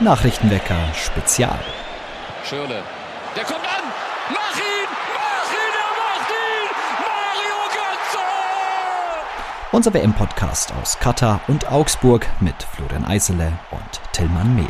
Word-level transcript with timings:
Nachrichtenwecker 0.00 0.92
Spezial. 0.92 1.58
Schürle. 2.44 2.82
Der 3.34 3.44
kommt 3.44 3.64
an. 3.64 3.82
Mach 4.28 4.56
ihn! 4.58 4.88
Mach 5.14 5.50
ihn! 5.50 5.72
Er 5.72 5.92
macht 5.96 6.30
ihn! 6.30 6.68
Mario 7.00 7.56
Götze! 7.72 8.18
Unser 9.72 9.94
WM-Podcast 9.94 10.74
aus 10.82 10.98
Katar 10.98 11.40
und 11.48 11.72
Augsburg 11.72 12.26
mit 12.40 12.62
Florian 12.62 13.06
Eisele 13.06 13.52
und 13.70 14.12
Tillmann 14.12 14.54
Mehl. 14.54 14.66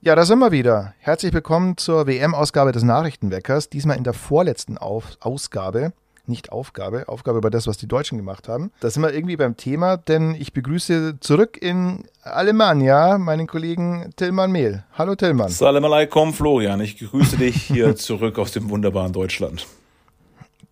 Ja, 0.00 0.16
da 0.16 0.24
sind 0.24 0.40
wir 0.40 0.50
wieder. 0.50 0.94
Herzlich 0.98 1.32
willkommen 1.32 1.76
zur 1.76 2.08
WM-Ausgabe 2.08 2.72
des 2.72 2.82
Nachrichtenweckers. 2.82 3.70
Diesmal 3.70 3.98
in 3.98 4.04
der 4.04 4.14
vorletzten 4.14 4.78
Auf 4.78 5.16
Ausgabe 5.20 5.92
nicht 6.28 6.52
Aufgabe, 6.52 7.08
Aufgabe 7.08 7.38
über 7.38 7.50
das, 7.50 7.66
was 7.66 7.78
die 7.78 7.88
Deutschen 7.88 8.18
gemacht 8.18 8.48
haben. 8.48 8.70
Da 8.80 8.90
sind 8.90 9.02
wir 9.02 9.12
irgendwie 9.12 9.36
beim 9.36 9.56
Thema, 9.56 9.96
denn 9.96 10.34
ich 10.34 10.52
begrüße 10.52 11.18
zurück 11.20 11.56
in 11.60 12.04
Alemannia 12.22 13.18
meinen 13.18 13.46
Kollegen 13.46 14.10
Tillmann 14.16 14.52
Mehl. 14.52 14.84
Hallo 14.96 15.14
Tillmann. 15.14 15.48
Salam 15.48 15.84
alaikum 15.84 16.32
Florian, 16.32 16.80
ich 16.80 16.98
grüße 16.98 17.36
dich 17.36 17.62
hier 17.62 17.96
zurück 17.96 18.38
aus 18.38 18.52
dem 18.52 18.70
wunderbaren 18.70 19.12
Deutschland. 19.12 19.66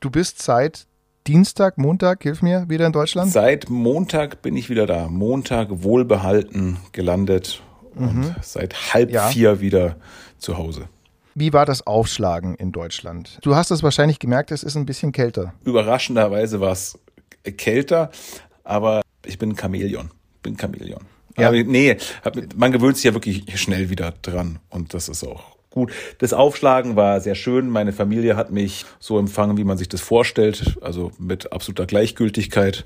Du 0.00 0.10
bist 0.10 0.42
seit 0.42 0.86
Dienstag, 1.26 1.78
Montag, 1.78 2.22
hilf 2.22 2.42
mir, 2.42 2.68
wieder 2.68 2.86
in 2.86 2.92
Deutschland? 2.92 3.32
Seit 3.32 3.70
Montag 3.70 4.42
bin 4.42 4.56
ich 4.56 4.68
wieder 4.68 4.86
da. 4.86 5.08
Montag 5.08 5.68
wohlbehalten 5.82 6.76
gelandet 6.92 7.62
mhm. 7.94 8.08
und 8.08 8.34
seit 8.42 8.92
halb 8.92 9.10
ja. 9.10 9.28
vier 9.28 9.60
wieder 9.60 9.96
zu 10.36 10.58
Hause. 10.58 10.88
Wie 11.34 11.52
war 11.52 11.66
das 11.66 11.84
Aufschlagen 11.86 12.54
in 12.54 12.70
Deutschland? 12.70 13.38
Du 13.42 13.56
hast 13.56 13.72
es 13.72 13.82
wahrscheinlich 13.82 14.20
gemerkt, 14.20 14.52
es 14.52 14.62
ist 14.62 14.76
ein 14.76 14.86
bisschen 14.86 15.10
kälter. 15.10 15.52
Überraschenderweise 15.64 16.60
war 16.60 16.72
es 16.72 16.96
kälter, 17.58 18.10
aber 18.62 19.02
ich 19.26 19.38
bin 19.38 19.56
Chamäleon. 19.56 20.10
Bin 20.42 20.56
Chamäleon. 20.56 21.02
Ja. 21.36 21.48
Aber 21.48 21.56
nee, 21.56 21.96
man 22.54 22.70
gewöhnt 22.70 22.96
sich 22.96 23.04
ja 23.04 23.14
wirklich 23.14 23.60
schnell 23.60 23.90
wieder 23.90 24.14
dran 24.22 24.60
und 24.70 24.94
das 24.94 25.08
ist 25.08 25.24
auch 25.24 25.56
gut. 25.70 25.90
Das 26.18 26.32
Aufschlagen 26.32 26.94
war 26.94 27.20
sehr 27.20 27.34
schön. 27.34 27.68
Meine 27.68 27.92
Familie 27.92 28.36
hat 28.36 28.52
mich 28.52 28.86
so 29.00 29.18
empfangen, 29.18 29.56
wie 29.56 29.64
man 29.64 29.76
sich 29.76 29.88
das 29.88 30.00
vorstellt, 30.00 30.76
also 30.80 31.10
mit 31.18 31.52
absoluter 31.52 31.86
Gleichgültigkeit. 31.86 32.84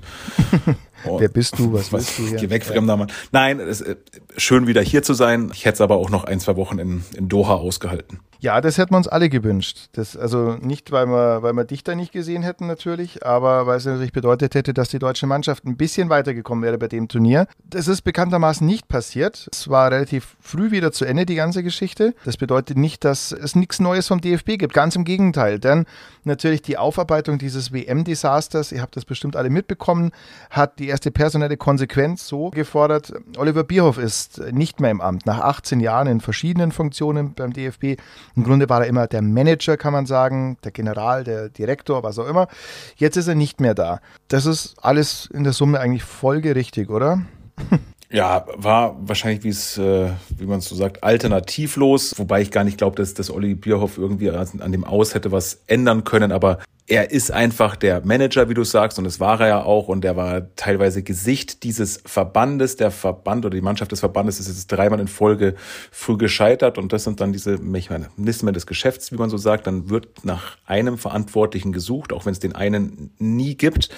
Wer 1.05 1.29
bist 1.29 1.59
du? 1.59 1.71
Was 1.71 1.93
willst 1.93 2.17
du 2.17 2.23
hier? 2.29 2.39
Geh 2.39 2.49
weg, 2.49 2.65
fremder 2.65 2.97
Mann. 2.97 3.11
Nein, 3.31 3.59
es 3.59 3.81
ist 3.81 3.97
schön 4.37 4.65
wieder 4.65 4.81
hier 4.81 5.03
zu 5.03 5.13
sein. 5.13 5.51
Ich 5.53 5.65
hätte 5.65 5.75
es 5.75 5.81
aber 5.81 5.97
auch 5.97 6.09
noch 6.09 6.23
ein, 6.23 6.39
zwei 6.39 6.55
Wochen 6.55 6.79
in, 6.79 7.03
in 7.15 7.29
Doha 7.29 7.53
ausgehalten. 7.53 8.19
Ja, 8.41 8.61
das 8.61 8.77
hätten 8.77 8.93
wir 8.93 8.97
uns 8.97 9.09
alle 9.09 9.27
gewünscht. 9.27 9.89
Das, 9.91 10.15
also 10.15 10.55
nicht, 10.61 10.93
weil 10.93 11.07
wir, 11.07 11.43
weil 11.43 11.51
wir 11.53 11.65
dich 11.65 11.83
da 11.83 11.93
nicht 11.93 12.13
gesehen 12.13 12.41
hätten 12.41 12.67
natürlich, 12.67 13.25
aber 13.25 13.67
weil 13.67 13.77
es 13.77 13.85
natürlich 13.85 14.13
bedeutet 14.13 14.55
hätte, 14.55 14.73
dass 14.73 14.87
die 14.87 14.99
deutsche 14.99 15.27
Mannschaft 15.27 15.65
ein 15.65 15.75
bisschen 15.75 16.09
weitergekommen 16.09 16.63
wäre 16.63 16.77
bei 16.77 16.87
dem 16.87 17.09
Turnier. 17.09 17.47
Das 17.65 17.89
ist 17.89 18.03
bekanntermaßen 18.03 18.65
nicht 18.65 18.87
passiert. 18.87 19.49
Es 19.51 19.67
war 19.67 19.91
relativ 19.91 20.37
früh 20.39 20.71
wieder 20.71 20.93
zu 20.93 21.03
Ende, 21.03 21.25
die 21.25 21.35
ganze 21.35 21.63
Geschichte. 21.63 22.15
Das 22.23 22.37
bedeutet 22.37 22.77
nicht, 22.77 23.03
dass 23.03 23.33
es 23.33 23.55
nichts 23.55 23.81
Neues 23.81 24.07
vom 24.07 24.21
DFB 24.21 24.57
gibt. 24.57 24.73
Ganz 24.73 24.95
im 24.95 25.03
Gegenteil. 25.03 25.59
Denn 25.59 25.85
natürlich 26.23 26.61
die 26.61 26.77
Aufarbeitung 26.77 27.39
dieses 27.39 27.73
WM-Desasters, 27.73 28.71
ihr 28.71 28.81
habt 28.81 28.95
das 28.95 29.03
bestimmt 29.03 29.35
alle 29.35 29.49
mitbekommen, 29.49 30.11
hat 30.49 30.79
die 30.79 30.87
erste 30.87 31.11
personelle 31.11 31.57
Konsequenz 31.57 32.25
so 32.25 32.51
gefordert. 32.51 33.11
Oliver 33.37 33.65
Bierhoff 33.65 33.97
ist 33.97 34.39
nicht 34.53 34.79
mehr 34.79 34.91
im 34.91 35.01
Amt. 35.01 35.25
Nach 35.25 35.39
18 35.39 35.81
Jahren 35.81 36.07
in 36.07 36.21
verschiedenen 36.21 36.71
Funktionen 36.71 37.33
beim 37.33 37.51
DFB 37.51 37.99
im 38.35 38.43
Grunde 38.43 38.69
war 38.69 38.81
er 38.81 38.87
immer 38.87 39.07
der 39.07 39.21
Manager, 39.21 39.77
kann 39.77 39.93
man 39.93 40.05
sagen, 40.05 40.57
der 40.63 40.71
General, 40.71 41.23
der 41.23 41.49
Direktor, 41.49 42.03
was 42.03 42.19
auch 42.19 42.27
immer. 42.27 42.47
Jetzt 42.95 43.17
ist 43.17 43.27
er 43.27 43.35
nicht 43.35 43.61
mehr 43.61 43.73
da. 43.73 43.99
Das 44.27 44.45
ist 44.45 44.75
alles 44.81 45.29
in 45.33 45.43
der 45.43 45.53
Summe 45.53 45.79
eigentlich 45.79 46.03
folgerichtig, 46.03 46.89
oder? 46.89 47.21
Ja, 48.11 48.47
war 48.55 48.95
wahrscheinlich, 49.01 49.43
wie 49.43 49.49
es, 49.49 49.77
äh, 49.77 50.09
wie 50.35 50.47
man 50.47 50.61
so 50.61 50.73
sagt, 50.73 51.03
alternativlos, 51.03 52.17
wobei 52.17 52.41
ich 52.41 52.49
gar 52.49 52.63
nicht 52.63 52.79
glaube, 52.79 52.95
dass, 52.95 53.13
dass 53.13 53.29
Olli 53.29 53.53
Bierhoff 53.53 53.99
irgendwie 53.99 54.31
an, 54.31 54.47
an 54.61 54.71
dem 54.71 54.83
Aus 54.83 55.13
hätte 55.13 55.31
was 55.31 55.61
ändern 55.67 56.05
können, 56.05 56.31
aber 56.31 56.57
er 56.89 57.11
ist 57.11 57.31
einfach 57.31 57.75
der 57.75 58.03
Manager, 58.03 58.49
wie 58.49 58.55
du 58.55 58.63
sagst, 58.63 58.97
und 58.97 59.03
das 59.03 59.19
war 59.19 59.39
er 59.41 59.47
ja 59.47 59.63
auch, 59.63 59.87
und 59.87 60.03
er 60.03 60.15
war 60.15 60.55
teilweise 60.55 61.03
Gesicht 61.03 61.63
dieses 61.63 62.01
Verbandes. 62.05 62.77
Der 62.77 62.89
Verband 62.89 63.45
oder 63.45 63.55
die 63.55 63.61
Mannschaft 63.61 63.91
des 63.91 63.99
Verbandes 63.99 64.39
ist 64.39 64.47
jetzt 64.47 64.67
dreimal 64.67 64.99
in 64.99 65.07
Folge 65.07 65.53
früh 65.91 66.17
gescheitert, 66.17 66.79
und 66.79 66.91
das 66.91 67.03
sind 67.03 67.21
dann 67.21 67.31
diese 67.31 67.59
Mechanismen 67.59 68.53
des 68.53 68.65
Geschäfts, 68.65 69.11
wie 69.11 69.17
man 69.17 69.29
so 69.29 69.37
sagt. 69.37 69.67
Dann 69.67 69.89
wird 69.89 70.25
nach 70.25 70.57
einem 70.65 70.97
Verantwortlichen 70.97 71.71
gesucht, 71.71 72.11
auch 72.11 72.25
wenn 72.25 72.33
es 72.33 72.39
den 72.39 72.55
einen 72.55 73.11
nie 73.19 73.55
gibt. 73.55 73.89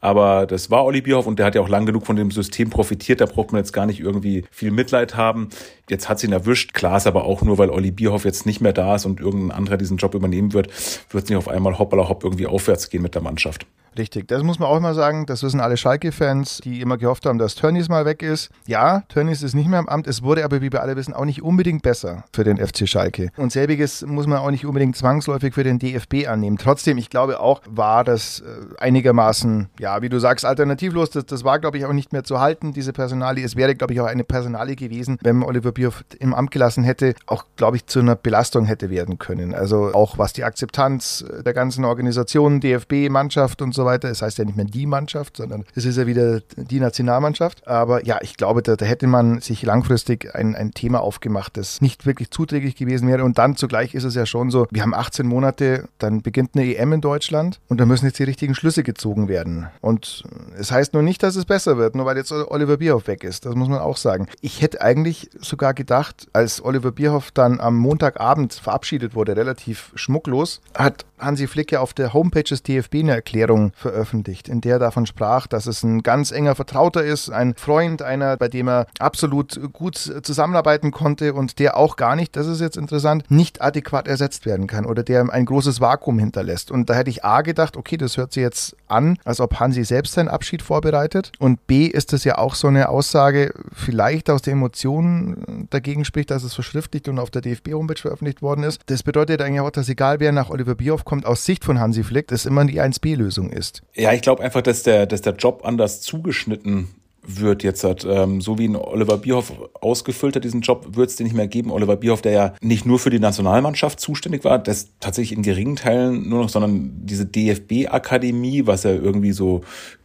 Aber 0.00 0.46
das 0.46 0.70
war 0.70 0.84
Olli 0.84 1.02
Bierhoff 1.02 1.26
und 1.26 1.38
der 1.38 1.46
hat 1.46 1.54
ja 1.54 1.60
auch 1.60 1.68
lang 1.68 1.84
genug 1.84 2.06
von 2.06 2.16
dem 2.16 2.30
System 2.30 2.70
profitiert. 2.70 3.20
Da 3.20 3.26
braucht 3.26 3.52
man 3.52 3.60
jetzt 3.60 3.72
gar 3.72 3.84
nicht 3.84 4.00
irgendwie 4.00 4.44
viel 4.50 4.70
Mitleid 4.70 5.14
haben. 5.14 5.50
Jetzt 5.90 6.08
hat 6.08 6.18
sie 6.18 6.26
ihn 6.26 6.32
erwischt. 6.32 6.72
Klar 6.72 6.96
ist 6.96 7.06
aber 7.06 7.24
auch 7.24 7.42
nur, 7.42 7.58
weil 7.58 7.68
Olli 7.68 7.90
Bierhoff 7.90 8.24
jetzt 8.24 8.46
nicht 8.46 8.62
mehr 8.62 8.72
da 8.72 8.94
ist 8.94 9.04
und 9.04 9.20
irgendein 9.20 9.50
anderer 9.50 9.76
diesen 9.76 9.98
Job 9.98 10.14
übernehmen 10.14 10.54
wird, 10.54 10.68
wird 11.10 11.24
es 11.24 11.28
nicht 11.28 11.36
auf 11.36 11.48
einmal 11.48 11.78
hoppala 11.78 12.08
hopp 12.08 12.24
irgendwie 12.24 12.39
aufwärts 12.46 12.90
gehen 12.90 13.02
mit 13.02 13.14
der 13.14 13.22
Mannschaft. 13.22 13.66
Richtig, 13.98 14.28
das 14.28 14.42
muss 14.42 14.58
man 14.58 14.68
auch 14.68 14.76
immer 14.76 14.94
sagen. 14.94 15.26
Das 15.26 15.42
wissen 15.42 15.60
alle 15.60 15.76
Schalke-Fans, 15.76 16.60
die 16.62 16.80
immer 16.80 16.96
gehofft 16.96 17.26
haben, 17.26 17.38
dass 17.38 17.56
Tönnies 17.56 17.88
mal 17.88 18.04
weg 18.04 18.22
ist. 18.22 18.50
Ja, 18.66 19.02
Tönnies 19.08 19.42
ist 19.42 19.54
nicht 19.54 19.68
mehr 19.68 19.80
im 19.80 19.88
Amt. 19.88 20.06
Es 20.06 20.22
wurde 20.22 20.44
aber, 20.44 20.62
wie 20.62 20.72
wir 20.72 20.80
alle 20.80 20.96
wissen, 20.96 21.12
auch 21.12 21.24
nicht 21.24 21.42
unbedingt 21.42 21.82
besser 21.82 22.24
für 22.32 22.44
den 22.44 22.56
FC 22.56 22.88
Schalke. 22.88 23.30
Und 23.36 23.50
selbiges 23.50 24.02
muss 24.06 24.26
man 24.28 24.38
auch 24.38 24.50
nicht 24.50 24.64
unbedingt 24.64 24.96
zwangsläufig 24.96 25.54
für 25.54 25.64
den 25.64 25.78
DFB 25.78 26.28
annehmen. 26.28 26.56
Trotzdem, 26.56 26.98
ich 26.98 27.10
glaube 27.10 27.40
auch, 27.40 27.62
war 27.68 28.04
das 28.04 28.40
äh, 28.40 28.80
einigermaßen, 28.80 29.68
ja, 29.80 30.02
wie 30.02 30.08
du 30.08 30.20
sagst, 30.20 30.44
alternativlos. 30.44 31.10
Das, 31.10 31.26
das 31.26 31.42
war, 31.42 31.58
glaube 31.58 31.78
ich, 31.78 31.84
auch 31.84 31.92
nicht 31.92 32.12
mehr 32.12 32.22
zu 32.22 32.38
halten, 32.38 32.72
diese 32.72 32.92
Personalie. 32.92 33.44
Es 33.44 33.56
wäre, 33.56 33.74
glaube 33.74 33.92
ich, 33.92 34.00
auch 34.00 34.06
eine 34.06 34.24
Personalie 34.24 34.76
gewesen, 34.76 35.18
wenn 35.22 35.36
man 35.36 35.48
Oliver 35.48 35.72
Bierhoff 35.72 36.04
im 36.20 36.32
Amt 36.32 36.52
gelassen 36.52 36.84
hätte, 36.84 37.14
auch, 37.26 37.44
glaube 37.56 37.76
ich, 37.76 37.86
zu 37.86 37.98
einer 37.98 38.14
Belastung 38.14 38.66
hätte 38.66 38.88
werden 38.88 39.18
können. 39.18 39.52
Also 39.52 39.92
auch 39.94 40.16
was 40.16 40.32
die 40.32 40.44
Akzeptanz 40.44 41.24
der 41.44 41.54
ganzen 41.54 41.84
Organisation, 41.84 42.20
DFB, 42.32 43.10
Mannschaft 43.10 43.62
und 43.62 43.74
so 43.74 43.84
weiter. 43.84 44.08
Es 44.08 44.22
heißt 44.22 44.38
ja 44.38 44.44
nicht 44.44 44.56
mehr 44.56 44.64
die 44.64 44.86
Mannschaft, 44.86 45.36
sondern 45.36 45.64
es 45.74 45.84
ist 45.84 45.96
ja 45.96 46.06
wieder 46.06 46.40
die 46.56 46.80
Nationalmannschaft. 46.80 47.66
Aber 47.66 48.04
ja, 48.04 48.18
ich 48.22 48.36
glaube, 48.36 48.62
da, 48.62 48.76
da 48.76 48.86
hätte 48.86 49.06
man 49.06 49.40
sich 49.40 49.62
langfristig 49.62 50.34
ein, 50.34 50.54
ein 50.54 50.72
Thema 50.72 51.00
aufgemacht, 51.00 51.56
das 51.56 51.80
nicht 51.80 52.06
wirklich 52.06 52.30
zuträglich 52.30 52.76
gewesen 52.76 53.08
wäre. 53.08 53.24
Und 53.24 53.38
dann 53.38 53.56
zugleich 53.56 53.94
ist 53.94 54.04
es 54.04 54.14
ja 54.14 54.26
schon 54.26 54.50
so, 54.50 54.66
wir 54.70 54.82
haben 54.82 54.94
18 54.94 55.26
Monate, 55.26 55.88
dann 55.98 56.22
beginnt 56.22 56.50
eine 56.54 56.74
EM 56.74 56.92
in 56.92 57.00
Deutschland 57.00 57.60
und 57.68 57.78
da 57.80 57.86
müssen 57.86 58.06
jetzt 58.06 58.18
die 58.18 58.24
richtigen 58.24 58.54
Schlüsse 58.54 58.82
gezogen 58.82 59.28
werden. 59.28 59.68
Und 59.80 60.24
es 60.58 60.70
heißt 60.70 60.94
nur 60.94 61.02
nicht, 61.02 61.22
dass 61.22 61.36
es 61.36 61.44
besser 61.44 61.76
wird, 61.76 61.94
nur 61.94 62.06
weil 62.06 62.16
jetzt 62.16 62.32
Oliver 62.32 62.76
Bierhoff 62.76 63.06
weg 63.06 63.24
ist. 63.24 63.46
Das 63.46 63.54
muss 63.54 63.68
man 63.68 63.78
auch 63.78 63.96
sagen. 63.96 64.28
Ich 64.40 64.62
hätte 64.62 64.80
eigentlich 64.80 65.30
sogar 65.40 65.74
gedacht, 65.74 66.28
als 66.32 66.64
Oliver 66.64 66.92
Bierhoff 66.92 67.30
dann 67.30 67.60
am 67.60 67.76
Montagabend 67.76 68.54
verabschiedet 68.54 69.14
wurde, 69.14 69.36
relativ 69.36 69.92
schmucklos, 69.94 70.60
hat 70.74 71.04
Hansi 71.18 71.46
Flick 71.46 71.72
ja 71.72 71.80
auf 71.80 71.92
der 71.92 72.12
Homepage 72.20 72.42
des 72.42 72.62
DFB 72.62 72.96
eine 72.96 73.12
Erklärung 73.12 73.72
veröffentlicht, 73.74 74.48
in 74.48 74.60
der 74.60 74.74
er 74.74 74.78
davon 74.78 75.06
sprach, 75.06 75.46
dass 75.46 75.66
es 75.66 75.82
ein 75.82 76.02
ganz 76.02 76.32
enger 76.32 76.54
Vertrauter 76.54 77.02
ist, 77.02 77.30
ein 77.30 77.54
Freund, 77.56 78.02
einer, 78.02 78.36
bei 78.36 78.48
dem 78.48 78.68
er 78.68 78.86
absolut 78.98 79.72
gut 79.72 79.96
zusammenarbeiten 79.96 80.90
konnte 80.90 81.32
und 81.32 81.58
der 81.58 81.76
auch 81.78 81.96
gar 81.96 82.16
nicht, 82.16 82.36
das 82.36 82.46
ist 82.46 82.60
jetzt 82.60 82.76
interessant, 82.76 83.24
nicht 83.30 83.62
adäquat 83.62 84.06
ersetzt 84.06 84.44
werden 84.44 84.66
kann 84.66 84.84
oder 84.84 85.02
der 85.02 85.30
ein 85.30 85.46
großes 85.46 85.80
Vakuum 85.80 86.18
hinterlässt. 86.18 86.70
Und 86.70 86.90
da 86.90 86.94
hätte 86.94 87.08
ich 87.08 87.24
A 87.24 87.40
gedacht, 87.40 87.76
okay, 87.76 87.96
das 87.96 88.16
hört 88.16 88.32
sich 88.32 88.42
jetzt 88.42 88.76
an, 88.86 89.16
als 89.24 89.40
ob 89.40 89.58
Hansi 89.58 89.84
selbst 89.84 90.14
seinen 90.14 90.28
Abschied 90.28 90.60
vorbereitet. 90.62 91.32
Und 91.38 91.66
B 91.66 91.86
ist 91.86 92.12
es 92.12 92.24
ja 92.24 92.36
auch 92.36 92.54
so 92.54 92.68
eine 92.68 92.90
Aussage, 92.90 93.54
vielleicht 93.72 94.28
aus 94.28 94.42
der 94.42 94.52
Emotion 94.52 95.66
dagegen 95.70 96.04
spricht, 96.04 96.30
dass 96.30 96.42
es 96.42 96.54
verschriftlicht 96.54 97.08
und 97.08 97.18
auf 97.18 97.30
der 97.30 97.42
DFB-Homepage 97.42 98.00
veröffentlicht 98.00 98.42
worden 98.42 98.64
ist. 98.64 98.82
Das 98.86 99.02
bedeutet 99.02 99.40
eigentlich 99.40 99.60
auch, 99.60 99.70
dass 99.70 99.88
egal 99.88 100.20
wer 100.20 100.32
nach 100.32 100.50
Oliver 100.50 100.74
Bierhoff 100.74 101.04
kommt, 101.04 101.24
aus 101.26 101.44
Sicht 101.44 101.64
von 101.64 101.80
Hansi 101.80 101.99
Flick, 102.02 102.28
das 102.28 102.46
immer 102.46 102.64
die 102.64 102.80
1B-Lösung 102.80 103.50
ist. 103.50 103.82
Ja, 103.94 104.12
ich 104.12 104.22
glaube 104.22 104.42
einfach, 104.42 104.62
dass 104.62 104.82
der, 104.82 105.06
dass 105.06 105.22
der 105.22 105.34
Job 105.34 105.62
anders 105.64 106.00
zugeschnitten 106.00 106.88
wird 107.22 107.62
jetzt 107.62 107.84
hat. 107.84 108.06
Ähm, 108.08 108.40
so 108.40 108.58
wie 108.58 108.66
ein 108.66 108.76
Oliver 108.76 109.18
Bierhoff 109.18 109.52
ausgefüllt 109.80 110.36
hat, 110.36 110.44
diesen 110.44 110.62
Job, 110.62 110.96
wird 110.96 111.10
es 111.10 111.16
den 111.16 111.24
nicht 111.24 111.36
mehr 111.36 111.48
geben. 111.48 111.70
Oliver 111.70 111.96
Bierhoff, 111.96 112.22
der 112.22 112.32
ja 112.32 112.54
nicht 112.60 112.86
nur 112.86 112.98
für 112.98 113.10
die 113.10 113.18
Nationalmannschaft 113.18 114.00
zuständig 114.00 114.44
war, 114.44 114.58
das 114.58 114.88
tatsächlich 115.00 115.36
in 115.36 115.42
geringen 115.42 115.76
Teilen 115.76 116.28
nur 116.28 116.42
noch, 116.42 116.48
sondern 116.48 116.92
diese 117.04 117.26
DFB-Akademie, 117.26 118.66
was 118.66 118.84
ja 118.84 118.92
irgendwie 118.92 119.32
so 119.32 119.62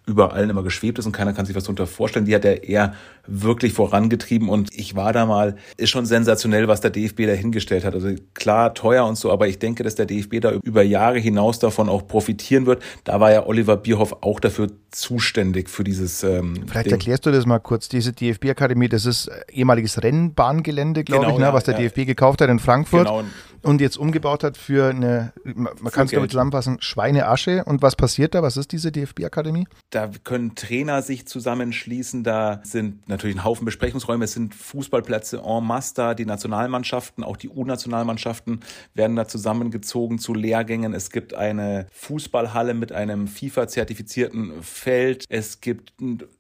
über 0.08 0.34
allen 0.34 0.50
immer 0.50 0.64
geschwebt 0.64 1.00
ist 1.00 1.06
und 1.06 1.12
keiner 1.12 1.34
kann 1.34 1.46
sich 1.46 1.56
was 1.56 1.64
darunter 1.64 1.88
vorstellen. 1.88 2.26
Die 2.26 2.36
hat 2.36 2.46
er 2.46 2.64
eher 2.64 2.94
wirklich 3.28 3.74
vorangetrieben 3.74 4.50
und 4.50 4.70
ich 4.74 4.96
war 4.96 5.14
da 5.14 5.26
mal, 5.26 5.56
ist 5.78 5.90
schon 5.90 6.06
sensationell, 6.06 6.68
was 6.68 6.82
der 6.82 6.92
DFB 6.92 7.26
da 7.26 7.34
hingestellt 7.34 7.84
hat. 7.84 7.96
Also 7.96 8.10
klar, 8.34 8.74
teuer 8.74 9.06
und 9.06 9.18
so, 9.18 9.32
aber 9.32 9.48
ich 9.48 9.58
denke, 9.58 9.84
dass 9.84 9.96
der 9.96 10.06
DFB 10.06 10.42
da 10.42 10.52
über 10.52 10.84
Jahre 10.84 11.18
hinaus 11.18 11.60
davon 11.60 11.90
auch 11.90 12.08
profitieren 12.08 12.66
wird. 12.66 12.84
Da 13.04 13.20
war 13.20 13.32
ja 13.32 13.46
Oliver 13.48 13.78
Bierhoff 13.78 14.18
auch 14.22 14.40
dafür 14.40 14.68
zuständig 14.92 15.70
für 15.70 15.84
dieses. 15.84 16.24
Ähm, 16.24 16.66
Vielleicht 16.68 16.88
Ding. 16.88 16.94
erklärst 16.94 17.26
du 17.26 17.32
das 17.32 17.46
mal 17.46 17.60
kurz. 17.60 17.90
Diese 17.90 18.14
DFB-Akademie, 18.14 18.90
das 18.90 19.06
ist 19.06 19.30
ehemaliges 19.52 20.04
Rennbahngelände, 20.04 21.04
glaube 21.04 21.26
genau, 21.26 21.36
ich, 21.36 21.40
ne, 21.40 21.48
ja, 21.48 21.54
was 21.54 21.64
der 21.64 21.80
ja. 21.80 21.90
DFB 21.90 22.06
gekauft 22.06 22.42
hat 22.42 22.50
in 22.50 22.60
Frankfurt. 22.60 23.08
Genau 23.08 23.24
und 23.66 23.82
jetzt 23.82 23.98
umgebaut 23.98 24.44
hat 24.44 24.58
für 24.58 24.90
eine, 24.90 25.34
man 25.44 25.92
kann 25.92 26.06
es 26.06 26.14
ich 26.14 26.30
zusammenfassen, 26.30 26.78
Schweineasche. 26.80 27.64
Und 27.66 27.82
was 27.82 27.96
passiert 27.96 28.36
da? 28.36 28.44
Was 28.44 28.58
ist 28.58 28.72
diese 28.72 28.92
DFB-Akademie? 28.92 29.68
Da 29.90 30.12
können 30.24 30.56
Trainer 30.56 31.02
sich 31.02 31.28
zusammenschließen, 31.28 32.24
da 32.24 32.62
sind 32.64 33.08
natürlich 33.10 33.38
ein 33.38 33.44
Haufen 33.44 33.66
Besprechungsräume, 33.66 34.26
es 34.26 34.34
sind 34.34 34.54
Fußballplätze 34.54 35.42
en 35.44 35.66
masse 35.66 35.96
da, 35.96 36.14
die 36.14 36.26
Nationalmannschaften, 36.26 37.24
auch 37.24 37.38
die 37.38 37.50
U-Nationalmannschaften 37.50 38.60
werden 38.94 39.16
da 39.16 39.28
zusammengezogen 39.28 40.20
zu 40.20 40.34
Lehrgängen. 40.34 40.94
Es 40.94 41.10
gibt 41.10 41.34
eine 41.34 41.88
Fußballhalle 41.92 42.74
mit 42.74 42.92
einem 42.92 43.28
FIFA-zertifizierten 43.28 44.62
Feld. 44.62 45.26
Es 45.30 45.62
gibt 45.62 45.94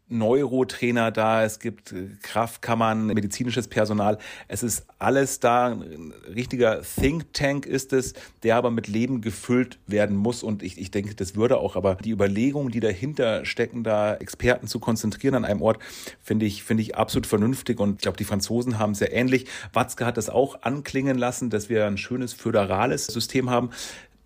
Neurotrainer 0.07 1.10
da, 1.12 1.44
es 1.44 1.60
gibt 1.60 1.92
äh, 1.92 2.10
Kraftkammern, 2.22 3.07
medizinisches 3.07 3.68
Personal. 3.68 4.19
Es 4.48 4.62
ist 4.62 4.86
alles 5.00 5.40
da. 5.40 5.69
Ein 5.72 6.13
richtiger 6.34 6.81
Think 6.84 7.34
Tank 7.34 7.66
ist 7.66 7.92
es, 7.92 8.13
der 8.44 8.56
aber 8.56 8.69
mit 8.69 8.88
Leben 8.88 9.22
gefüllt 9.22 9.80
werden 9.88 10.16
muss. 10.16 10.44
Und 10.44 10.62
ich, 10.62 10.78
ich 10.78 10.92
denke, 10.92 11.16
das 11.16 11.36
würde 11.36 11.57
auch. 11.57 11.75
Aber 11.75 11.96
die 11.96 12.12
Überlegungen, 12.12 12.72
die 12.72 12.81
dahinter 12.81 13.46
stecken, 13.46 13.84
da 13.84 14.13
Experten 14.16 14.68
zu 14.68 14.80
konzentrieren 14.80 15.34
an 15.34 15.46
einem 15.46 15.63
Ort, 15.63 15.80
finde 16.22 16.46
ich, 16.46 16.63
finde 16.63 16.84
ich 16.84 16.96
absolut 16.96 17.25
vernünftig. 17.25 17.80
Und 17.80 17.96
ich 17.96 18.01
glaube, 18.01 18.18
die 18.18 18.25
Franzosen 18.25 18.78
haben 18.78 18.94
sehr 18.94 19.12
ähnlich. 19.12 19.48
Watzke 19.74 20.06
hat 20.06 20.18
das 20.18 20.30
auch 20.30 20.62
anklingen 20.62 21.18
lassen, 21.18 21.50
dass 21.50 21.68
wir 21.68 21.88
ein 21.88 21.98
schönes 21.98 22.34
föderales 22.34 23.08
System 23.08 23.50
haben 23.50 23.72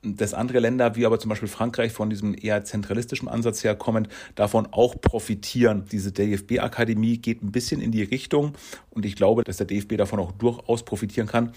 dass 0.01 0.33
andere 0.33 0.59
Länder, 0.59 0.95
wie 0.95 1.05
aber 1.05 1.19
zum 1.19 1.29
Beispiel 1.29 1.49
Frankreich, 1.49 1.91
von 1.91 2.09
diesem 2.09 2.35
eher 2.39 2.63
zentralistischen 2.63 3.27
Ansatz 3.27 3.63
her 3.63 3.75
kommend, 3.75 4.07
davon 4.35 4.67
auch 4.71 4.99
profitieren. 4.99 5.85
Diese 5.91 6.11
DFB-Akademie 6.11 7.17
geht 7.17 7.43
ein 7.43 7.51
bisschen 7.51 7.81
in 7.81 7.91
die 7.91 8.03
Richtung 8.03 8.53
und 8.91 9.05
ich 9.05 9.15
glaube, 9.15 9.43
dass 9.43 9.57
der 9.57 9.67
DFB 9.67 9.97
davon 9.97 10.19
auch 10.19 10.31
durchaus 10.31 10.83
profitieren 10.83 11.27
kann. 11.27 11.51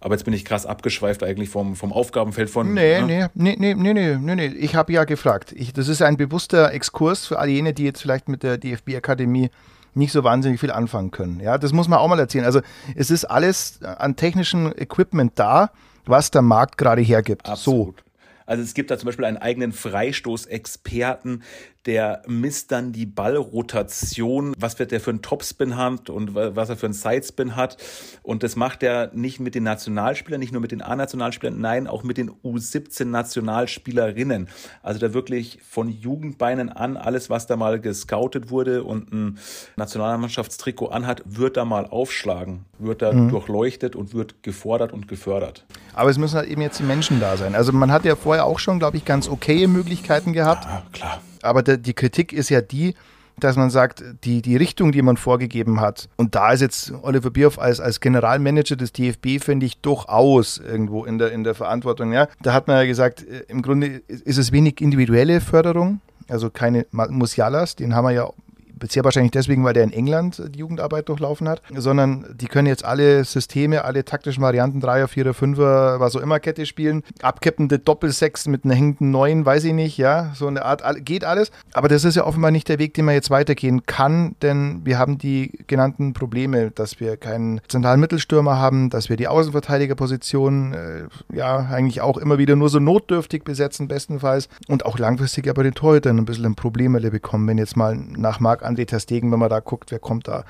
Aber 0.00 0.14
jetzt 0.14 0.24
bin 0.24 0.32
ich 0.32 0.44
krass 0.44 0.64
abgeschweift 0.64 1.24
eigentlich 1.24 1.48
vom, 1.48 1.74
vom 1.74 1.92
Aufgabenfeld 1.92 2.50
von. 2.50 2.72
Nee, 2.72 3.00
ne? 3.00 3.30
nee, 3.34 3.56
nee, 3.58 3.74
nee, 3.74 3.92
nee, 3.92 4.16
nee, 4.16 4.34
nee. 4.36 4.46
Ich 4.46 4.76
habe 4.76 4.92
ja 4.92 5.02
gefragt. 5.02 5.52
Ich, 5.56 5.72
das 5.72 5.88
ist 5.88 6.02
ein 6.02 6.16
bewusster 6.16 6.72
Exkurs 6.72 7.26
für 7.26 7.40
all 7.40 7.48
jene, 7.48 7.74
die 7.74 7.82
jetzt 7.82 8.00
vielleicht 8.00 8.28
mit 8.28 8.44
der 8.44 8.58
DFB-Akademie 8.58 9.50
nicht 9.94 10.12
so 10.12 10.22
wahnsinnig 10.22 10.60
viel 10.60 10.70
anfangen 10.70 11.10
können. 11.10 11.40
Ja, 11.40 11.58
das 11.58 11.72
muss 11.72 11.88
man 11.88 11.98
auch 11.98 12.06
mal 12.06 12.20
erzählen. 12.20 12.44
Also 12.44 12.60
es 12.94 13.10
ist 13.10 13.24
alles 13.24 13.82
an 13.82 14.14
technischem 14.14 14.72
Equipment 14.76 15.32
da 15.34 15.72
was 16.08 16.30
der 16.30 16.42
Markt 16.42 16.78
gerade 16.78 17.02
hergibt. 17.02 17.48
Absolut. 17.48 17.98
So. 17.98 18.04
Also 18.46 18.62
es 18.62 18.72
gibt 18.72 18.90
da 18.90 18.96
zum 18.96 19.06
Beispiel 19.06 19.26
einen 19.26 19.36
eigenen 19.36 19.72
Freistoßexperten, 19.72 21.42
der 21.88 22.22
misst 22.26 22.70
dann 22.70 22.92
die 22.92 23.06
Ballrotation, 23.06 24.54
was 24.58 24.78
wird 24.78 24.92
der 24.92 25.00
für 25.00 25.08
einen 25.08 25.22
Topspin 25.22 25.78
hat 25.78 26.10
und 26.10 26.34
was 26.34 26.68
er 26.68 26.76
für 26.76 26.84
einen 26.84 26.92
Sidespin 26.92 27.56
hat. 27.56 27.78
Und 28.22 28.42
das 28.42 28.56
macht 28.56 28.82
er 28.82 29.10
nicht 29.14 29.40
mit 29.40 29.54
den 29.54 29.62
Nationalspielern, 29.62 30.38
nicht 30.38 30.52
nur 30.52 30.60
mit 30.60 30.70
den 30.70 30.82
A-Nationalspielern, 30.82 31.58
nein, 31.58 31.86
auch 31.86 32.02
mit 32.02 32.18
den 32.18 32.30
U17-Nationalspielerinnen. 32.30 34.50
Also 34.82 35.00
da 35.00 35.14
wirklich 35.14 35.60
von 35.66 35.88
Jugendbeinen 35.88 36.68
an, 36.68 36.98
alles, 36.98 37.30
was 37.30 37.46
da 37.46 37.56
mal 37.56 37.80
gescoutet 37.80 38.50
wurde 38.50 38.84
und 38.84 39.10
ein 39.10 39.38
Nationalmannschaftstrikot 39.76 40.88
anhat, 40.88 41.22
wird 41.24 41.56
da 41.56 41.64
mal 41.64 41.86
aufschlagen, 41.86 42.66
wird 42.78 43.00
da 43.00 43.12
mhm. 43.12 43.30
durchleuchtet 43.30 43.96
und 43.96 44.12
wird 44.12 44.42
gefordert 44.42 44.92
und 44.92 45.08
gefördert. 45.08 45.64
Aber 45.94 46.10
es 46.10 46.18
müssen 46.18 46.36
halt 46.36 46.50
eben 46.50 46.60
jetzt 46.60 46.80
die 46.80 46.84
Menschen 46.84 47.18
da 47.18 47.38
sein. 47.38 47.54
Also 47.54 47.72
man 47.72 47.90
hat 47.90 48.04
ja 48.04 48.14
vorher 48.14 48.44
auch 48.44 48.58
schon, 48.58 48.78
glaube 48.78 48.98
ich, 48.98 49.06
ganz 49.06 49.26
okaye 49.26 49.68
Möglichkeiten 49.68 50.34
gehabt. 50.34 50.66
Ja, 50.66 50.82
klar 50.92 51.22
aber 51.48 51.62
der, 51.62 51.76
die 51.76 51.94
Kritik 51.94 52.32
ist 52.32 52.48
ja 52.48 52.60
die, 52.60 52.94
dass 53.40 53.56
man 53.56 53.70
sagt, 53.70 54.04
die, 54.24 54.42
die 54.42 54.56
Richtung, 54.56 54.92
die 54.92 55.02
man 55.02 55.16
vorgegeben 55.16 55.80
hat, 55.80 56.08
und 56.16 56.34
da 56.34 56.52
ist 56.52 56.60
jetzt 56.60 56.92
Oliver 57.02 57.30
Bierhoff 57.30 57.58
als, 57.58 57.80
als 57.80 58.00
Generalmanager 58.00 58.76
des 58.76 58.92
DFB, 58.92 59.42
finde 59.42 59.66
ich, 59.66 59.80
durchaus 59.80 60.58
irgendwo 60.58 61.04
in 61.04 61.18
der, 61.18 61.32
in 61.32 61.44
der 61.44 61.54
Verantwortung. 61.54 62.12
Ja? 62.12 62.28
Da 62.42 62.52
hat 62.52 62.66
man 62.66 62.76
ja 62.76 62.84
gesagt, 62.86 63.26
äh, 63.26 63.44
im 63.48 63.62
Grunde 63.62 64.02
ist 64.08 64.38
es 64.38 64.52
wenig 64.52 64.80
individuelle 64.80 65.40
Förderung, 65.40 66.00
also 66.28 66.50
keine 66.50 66.86
Musialas, 66.90 67.76
den 67.76 67.94
haben 67.94 68.04
wir 68.04 68.12
ja 68.12 68.30
bisher 68.78 69.04
wahrscheinlich 69.04 69.32
deswegen, 69.32 69.64
weil 69.64 69.74
der 69.74 69.84
in 69.84 69.92
England 69.92 70.42
die 70.54 70.58
Jugendarbeit 70.58 71.08
durchlaufen 71.08 71.48
hat, 71.48 71.62
sondern 71.74 72.26
die 72.34 72.46
können 72.46 72.66
jetzt 72.66 72.84
alle 72.84 73.24
Systeme, 73.24 73.84
alle 73.84 74.04
taktischen 74.04 74.42
Varianten, 74.42 74.80
Dreier, 74.80 75.08
Vierer, 75.08 75.34
Fünfer, 75.34 76.00
was 76.00 76.16
auch 76.16 76.20
immer 76.20 76.40
Kette 76.40 76.66
spielen, 76.66 77.02
abkippende 77.22 77.78
Doppelsechs 77.78 78.46
mit 78.46 78.64
einer 78.64 78.74
hängenden 78.74 79.10
Neun, 79.10 79.44
weiß 79.44 79.64
ich 79.64 79.72
nicht, 79.72 79.98
ja, 79.98 80.32
so 80.34 80.46
eine 80.46 80.64
Art, 80.64 80.82
geht 81.04 81.24
alles. 81.24 81.50
Aber 81.72 81.88
das 81.88 82.04
ist 82.04 82.16
ja 82.16 82.24
offenbar 82.24 82.50
nicht 82.50 82.68
der 82.68 82.78
Weg, 82.78 82.94
den 82.94 83.04
man 83.04 83.14
jetzt 83.14 83.30
weitergehen 83.30 83.84
kann, 83.86 84.36
denn 84.42 84.82
wir 84.84 84.98
haben 84.98 85.18
die 85.18 85.52
genannten 85.66 86.12
Probleme, 86.12 86.70
dass 86.70 87.00
wir 87.00 87.16
keinen 87.16 87.60
zentralen 87.68 88.00
Mittelstürmer 88.00 88.58
haben, 88.58 88.90
dass 88.90 89.08
wir 89.08 89.16
die 89.16 89.28
Außenverteidigerposition 89.28 90.72
äh, 90.74 91.36
ja 91.36 91.58
eigentlich 91.70 92.00
auch 92.00 92.18
immer 92.18 92.38
wieder 92.38 92.56
nur 92.56 92.68
so 92.68 92.78
notdürftig 92.78 93.44
besetzen, 93.44 93.88
bestenfalls, 93.88 94.48
und 94.68 94.86
auch 94.86 94.98
langfristig 94.98 95.48
aber 95.48 95.62
den 95.62 95.74
Torhütern 95.74 96.18
ein 96.18 96.24
bisschen 96.24 96.46
ein 96.46 96.54
Problem 96.54 96.92
bekommen, 96.92 97.46
wenn 97.46 97.58
jetzt 97.58 97.76
mal 97.76 97.96
nach 97.96 98.40
Marc 98.40 98.64
André 98.68 98.86
Terstegen, 98.86 99.32
wenn 99.32 99.38
man 99.38 99.50
da 99.50 99.60
guckt, 99.60 99.90
wer 99.90 99.98
kommt 99.98 100.28
da 100.28 100.44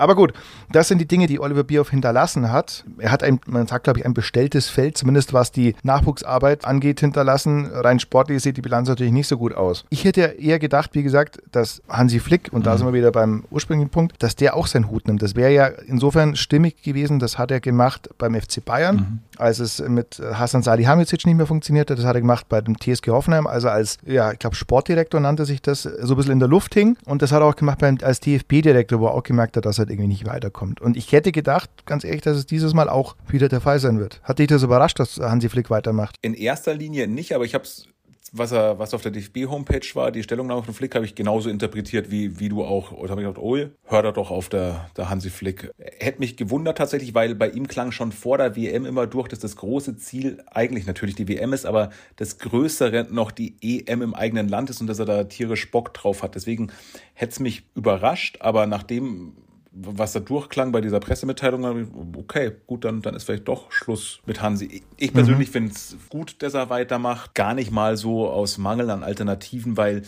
aber 0.00 0.14
gut, 0.14 0.32
das 0.72 0.88
sind 0.88 0.98
die 0.98 1.06
Dinge, 1.06 1.26
die 1.26 1.38
Oliver 1.40 1.62
Bierhoff 1.62 1.90
hinterlassen 1.90 2.50
hat. 2.50 2.84
Er 2.98 3.12
hat 3.12 3.22
ein, 3.22 3.38
man 3.46 3.66
sagt, 3.66 3.84
glaube 3.84 4.00
ich, 4.00 4.06
ein 4.06 4.14
bestelltes 4.14 4.68
Feld, 4.68 4.96
zumindest 4.96 5.32
was 5.32 5.52
die 5.52 5.74
Nachwuchsarbeit 5.82 6.64
angeht, 6.64 7.00
hinterlassen. 7.00 7.66
Rein 7.66 8.00
sportlich 8.00 8.42
sieht 8.42 8.56
die 8.56 8.62
Bilanz 8.62 8.88
natürlich 8.88 9.12
nicht 9.12 9.28
so 9.28 9.36
gut 9.36 9.54
aus. 9.54 9.84
Ich 9.90 10.04
hätte 10.04 10.22
eher 10.22 10.58
gedacht, 10.58 10.90
wie 10.94 11.02
gesagt, 11.02 11.42
dass 11.52 11.82
Hansi 11.88 12.18
Flick, 12.18 12.48
und 12.50 12.66
da 12.66 12.72
mhm. 12.72 12.78
sind 12.78 12.86
wir 12.88 12.94
wieder 12.94 13.12
beim 13.12 13.44
ursprünglichen 13.50 13.90
Punkt, 13.90 14.22
dass 14.22 14.36
der 14.36 14.56
auch 14.56 14.66
seinen 14.66 14.90
Hut 14.90 15.06
nimmt. 15.06 15.22
Das 15.22 15.36
wäre 15.36 15.52
ja 15.52 15.66
insofern 15.66 16.34
stimmig 16.34 16.82
gewesen, 16.82 17.18
das 17.18 17.36
hat 17.36 17.50
er 17.50 17.60
gemacht 17.60 18.08
beim 18.16 18.34
FC 18.34 18.64
Bayern. 18.64 18.96
Mhm 18.96 19.18
als 19.40 19.58
es 19.58 19.80
mit 19.80 20.20
Hasan 20.32 20.62
Salihamidzic 20.62 21.26
nicht 21.26 21.36
mehr 21.36 21.46
funktionierte. 21.46 21.94
Das 21.94 22.04
hat 22.04 22.14
er 22.14 22.20
gemacht 22.20 22.46
bei 22.48 22.60
dem 22.60 22.78
TSG 22.78 23.08
Hoffenheim, 23.08 23.46
also 23.46 23.68
als, 23.68 23.98
ja, 24.04 24.32
ich 24.32 24.38
glaube, 24.38 24.54
Sportdirektor 24.54 25.20
nannte 25.20 25.44
sich 25.44 25.62
das, 25.62 25.82
so 25.82 26.14
ein 26.14 26.16
bisschen 26.16 26.32
in 26.32 26.38
der 26.38 26.48
Luft 26.48 26.74
hing. 26.74 26.96
Und 27.06 27.22
das 27.22 27.32
hat 27.32 27.40
er 27.40 27.46
auch 27.46 27.56
gemacht 27.56 27.78
beim, 27.78 27.98
als 28.02 28.20
DFB-Direktor, 28.20 29.00
wo 29.00 29.06
er 29.06 29.14
auch 29.14 29.22
gemerkt 29.22 29.56
hat, 29.56 29.64
dass 29.64 29.78
er 29.78 29.89
irgendwie 29.90 30.08
nicht 30.08 30.26
weiterkommt. 30.26 30.80
Und 30.80 30.96
ich 30.96 31.12
hätte 31.12 31.32
gedacht, 31.32 31.70
ganz 31.86 32.04
ehrlich, 32.04 32.22
dass 32.22 32.36
es 32.36 32.46
dieses 32.46 32.74
Mal 32.74 32.88
auch 32.88 33.16
wieder 33.28 33.48
der 33.48 33.60
Fall 33.60 33.78
sein 33.80 33.98
wird. 33.98 34.20
Hat 34.22 34.38
dich 34.38 34.46
das 34.46 34.62
überrascht, 34.62 34.98
dass 34.98 35.18
Hansi 35.18 35.48
Flick 35.48 35.70
weitermacht? 35.70 36.16
In 36.22 36.34
erster 36.34 36.74
Linie 36.74 37.08
nicht, 37.08 37.34
aber 37.34 37.44
ich 37.44 37.54
habe 37.54 37.64
es 37.64 37.88
was 38.32 38.52
was 38.52 38.94
auf 38.94 39.02
der 39.02 39.10
DFB-Homepage 39.12 39.86
war, 39.94 40.12
die 40.12 40.22
Stellungnahme 40.22 40.62
von 40.62 40.74
Flick, 40.74 40.94
habe 40.94 41.04
ich 41.04 41.14
genauso 41.14 41.50
interpretiert 41.50 42.10
wie, 42.10 42.38
wie 42.38 42.48
du 42.48 42.64
auch. 42.64 42.92
Und 42.92 43.10
habe 43.10 43.20
ich 43.20 43.26
gedacht, 43.26 43.42
oh, 43.42 43.56
hör 43.84 44.02
da 44.02 44.12
doch 44.12 44.30
auf 44.30 44.48
der, 44.48 44.90
der 44.96 45.10
Hansi 45.10 45.30
Flick. 45.30 45.70
Hätte 45.78 46.20
mich 46.20 46.36
gewundert 46.36 46.78
tatsächlich, 46.78 47.14
weil 47.14 47.34
bei 47.34 47.48
ihm 47.48 47.66
klang 47.68 47.92
schon 47.92 48.12
vor 48.12 48.38
der 48.38 48.56
WM 48.56 48.86
immer 48.86 49.06
durch, 49.06 49.28
dass 49.28 49.38
das 49.38 49.56
große 49.56 49.96
Ziel 49.96 50.42
eigentlich 50.50 50.86
natürlich 50.86 51.14
die 51.14 51.28
WM 51.28 51.52
ist, 51.52 51.66
aber 51.66 51.90
das 52.16 52.38
Größere 52.38 53.08
noch 53.10 53.30
die 53.30 53.56
EM 53.60 54.02
im 54.02 54.14
eigenen 54.14 54.48
Land 54.48 54.70
ist 54.70 54.80
und 54.80 54.86
dass 54.86 54.98
er 54.98 55.06
da 55.06 55.24
tierisch 55.24 55.70
Bock 55.70 55.92
drauf 55.94 56.22
hat. 56.22 56.34
Deswegen 56.34 56.70
hätte 57.14 57.32
es 57.32 57.40
mich 57.40 57.64
überrascht, 57.74 58.38
aber 58.40 58.66
nachdem 58.66 59.32
was 59.72 60.12
da 60.12 60.20
durchklang 60.20 60.72
bei 60.72 60.80
dieser 60.80 60.98
Pressemitteilung, 60.98 62.14
okay, 62.16 62.52
gut, 62.66 62.84
dann, 62.84 63.02
dann 63.02 63.14
ist 63.14 63.24
vielleicht 63.24 63.46
doch 63.48 63.70
Schluss 63.70 64.20
mit 64.26 64.42
Hansi. 64.42 64.82
Ich 64.96 65.12
persönlich 65.12 65.48
mhm. 65.48 65.52
finde 65.52 65.72
es 65.72 65.96
gut, 66.08 66.42
dass 66.42 66.54
er 66.54 66.70
weitermacht. 66.70 67.34
Gar 67.34 67.54
nicht 67.54 67.70
mal 67.70 67.96
so 67.96 68.28
aus 68.28 68.58
Mangel 68.58 68.90
an 68.90 69.04
Alternativen, 69.04 69.76
weil 69.76 70.02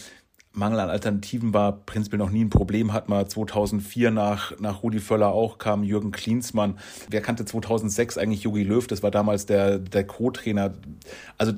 Mangel 0.52 0.80
an 0.80 0.90
Alternativen 0.90 1.54
war 1.54 1.72
prinzipiell 1.86 2.18
noch 2.18 2.30
nie 2.30 2.44
ein 2.44 2.50
Problem, 2.50 2.92
hat 2.92 3.08
man 3.08 3.26
2004 3.26 4.10
nach, 4.10 4.58
nach 4.58 4.82
Rudi 4.82 4.98
Völler 4.98 5.32
auch, 5.32 5.58
kam 5.58 5.84
Jürgen 5.84 6.10
Klinsmann. 6.10 6.78
Wer 7.08 7.22
kannte 7.22 7.44
2006 7.44 8.18
eigentlich 8.18 8.42
Jogi 8.42 8.64
Löw? 8.64 8.86
Das 8.86 9.02
war 9.02 9.10
damals 9.10 9.46
der, 9.46 9.78
der 9.78 10.06
Co-Trainer. 10.06 10.74
Also 11.38 11.52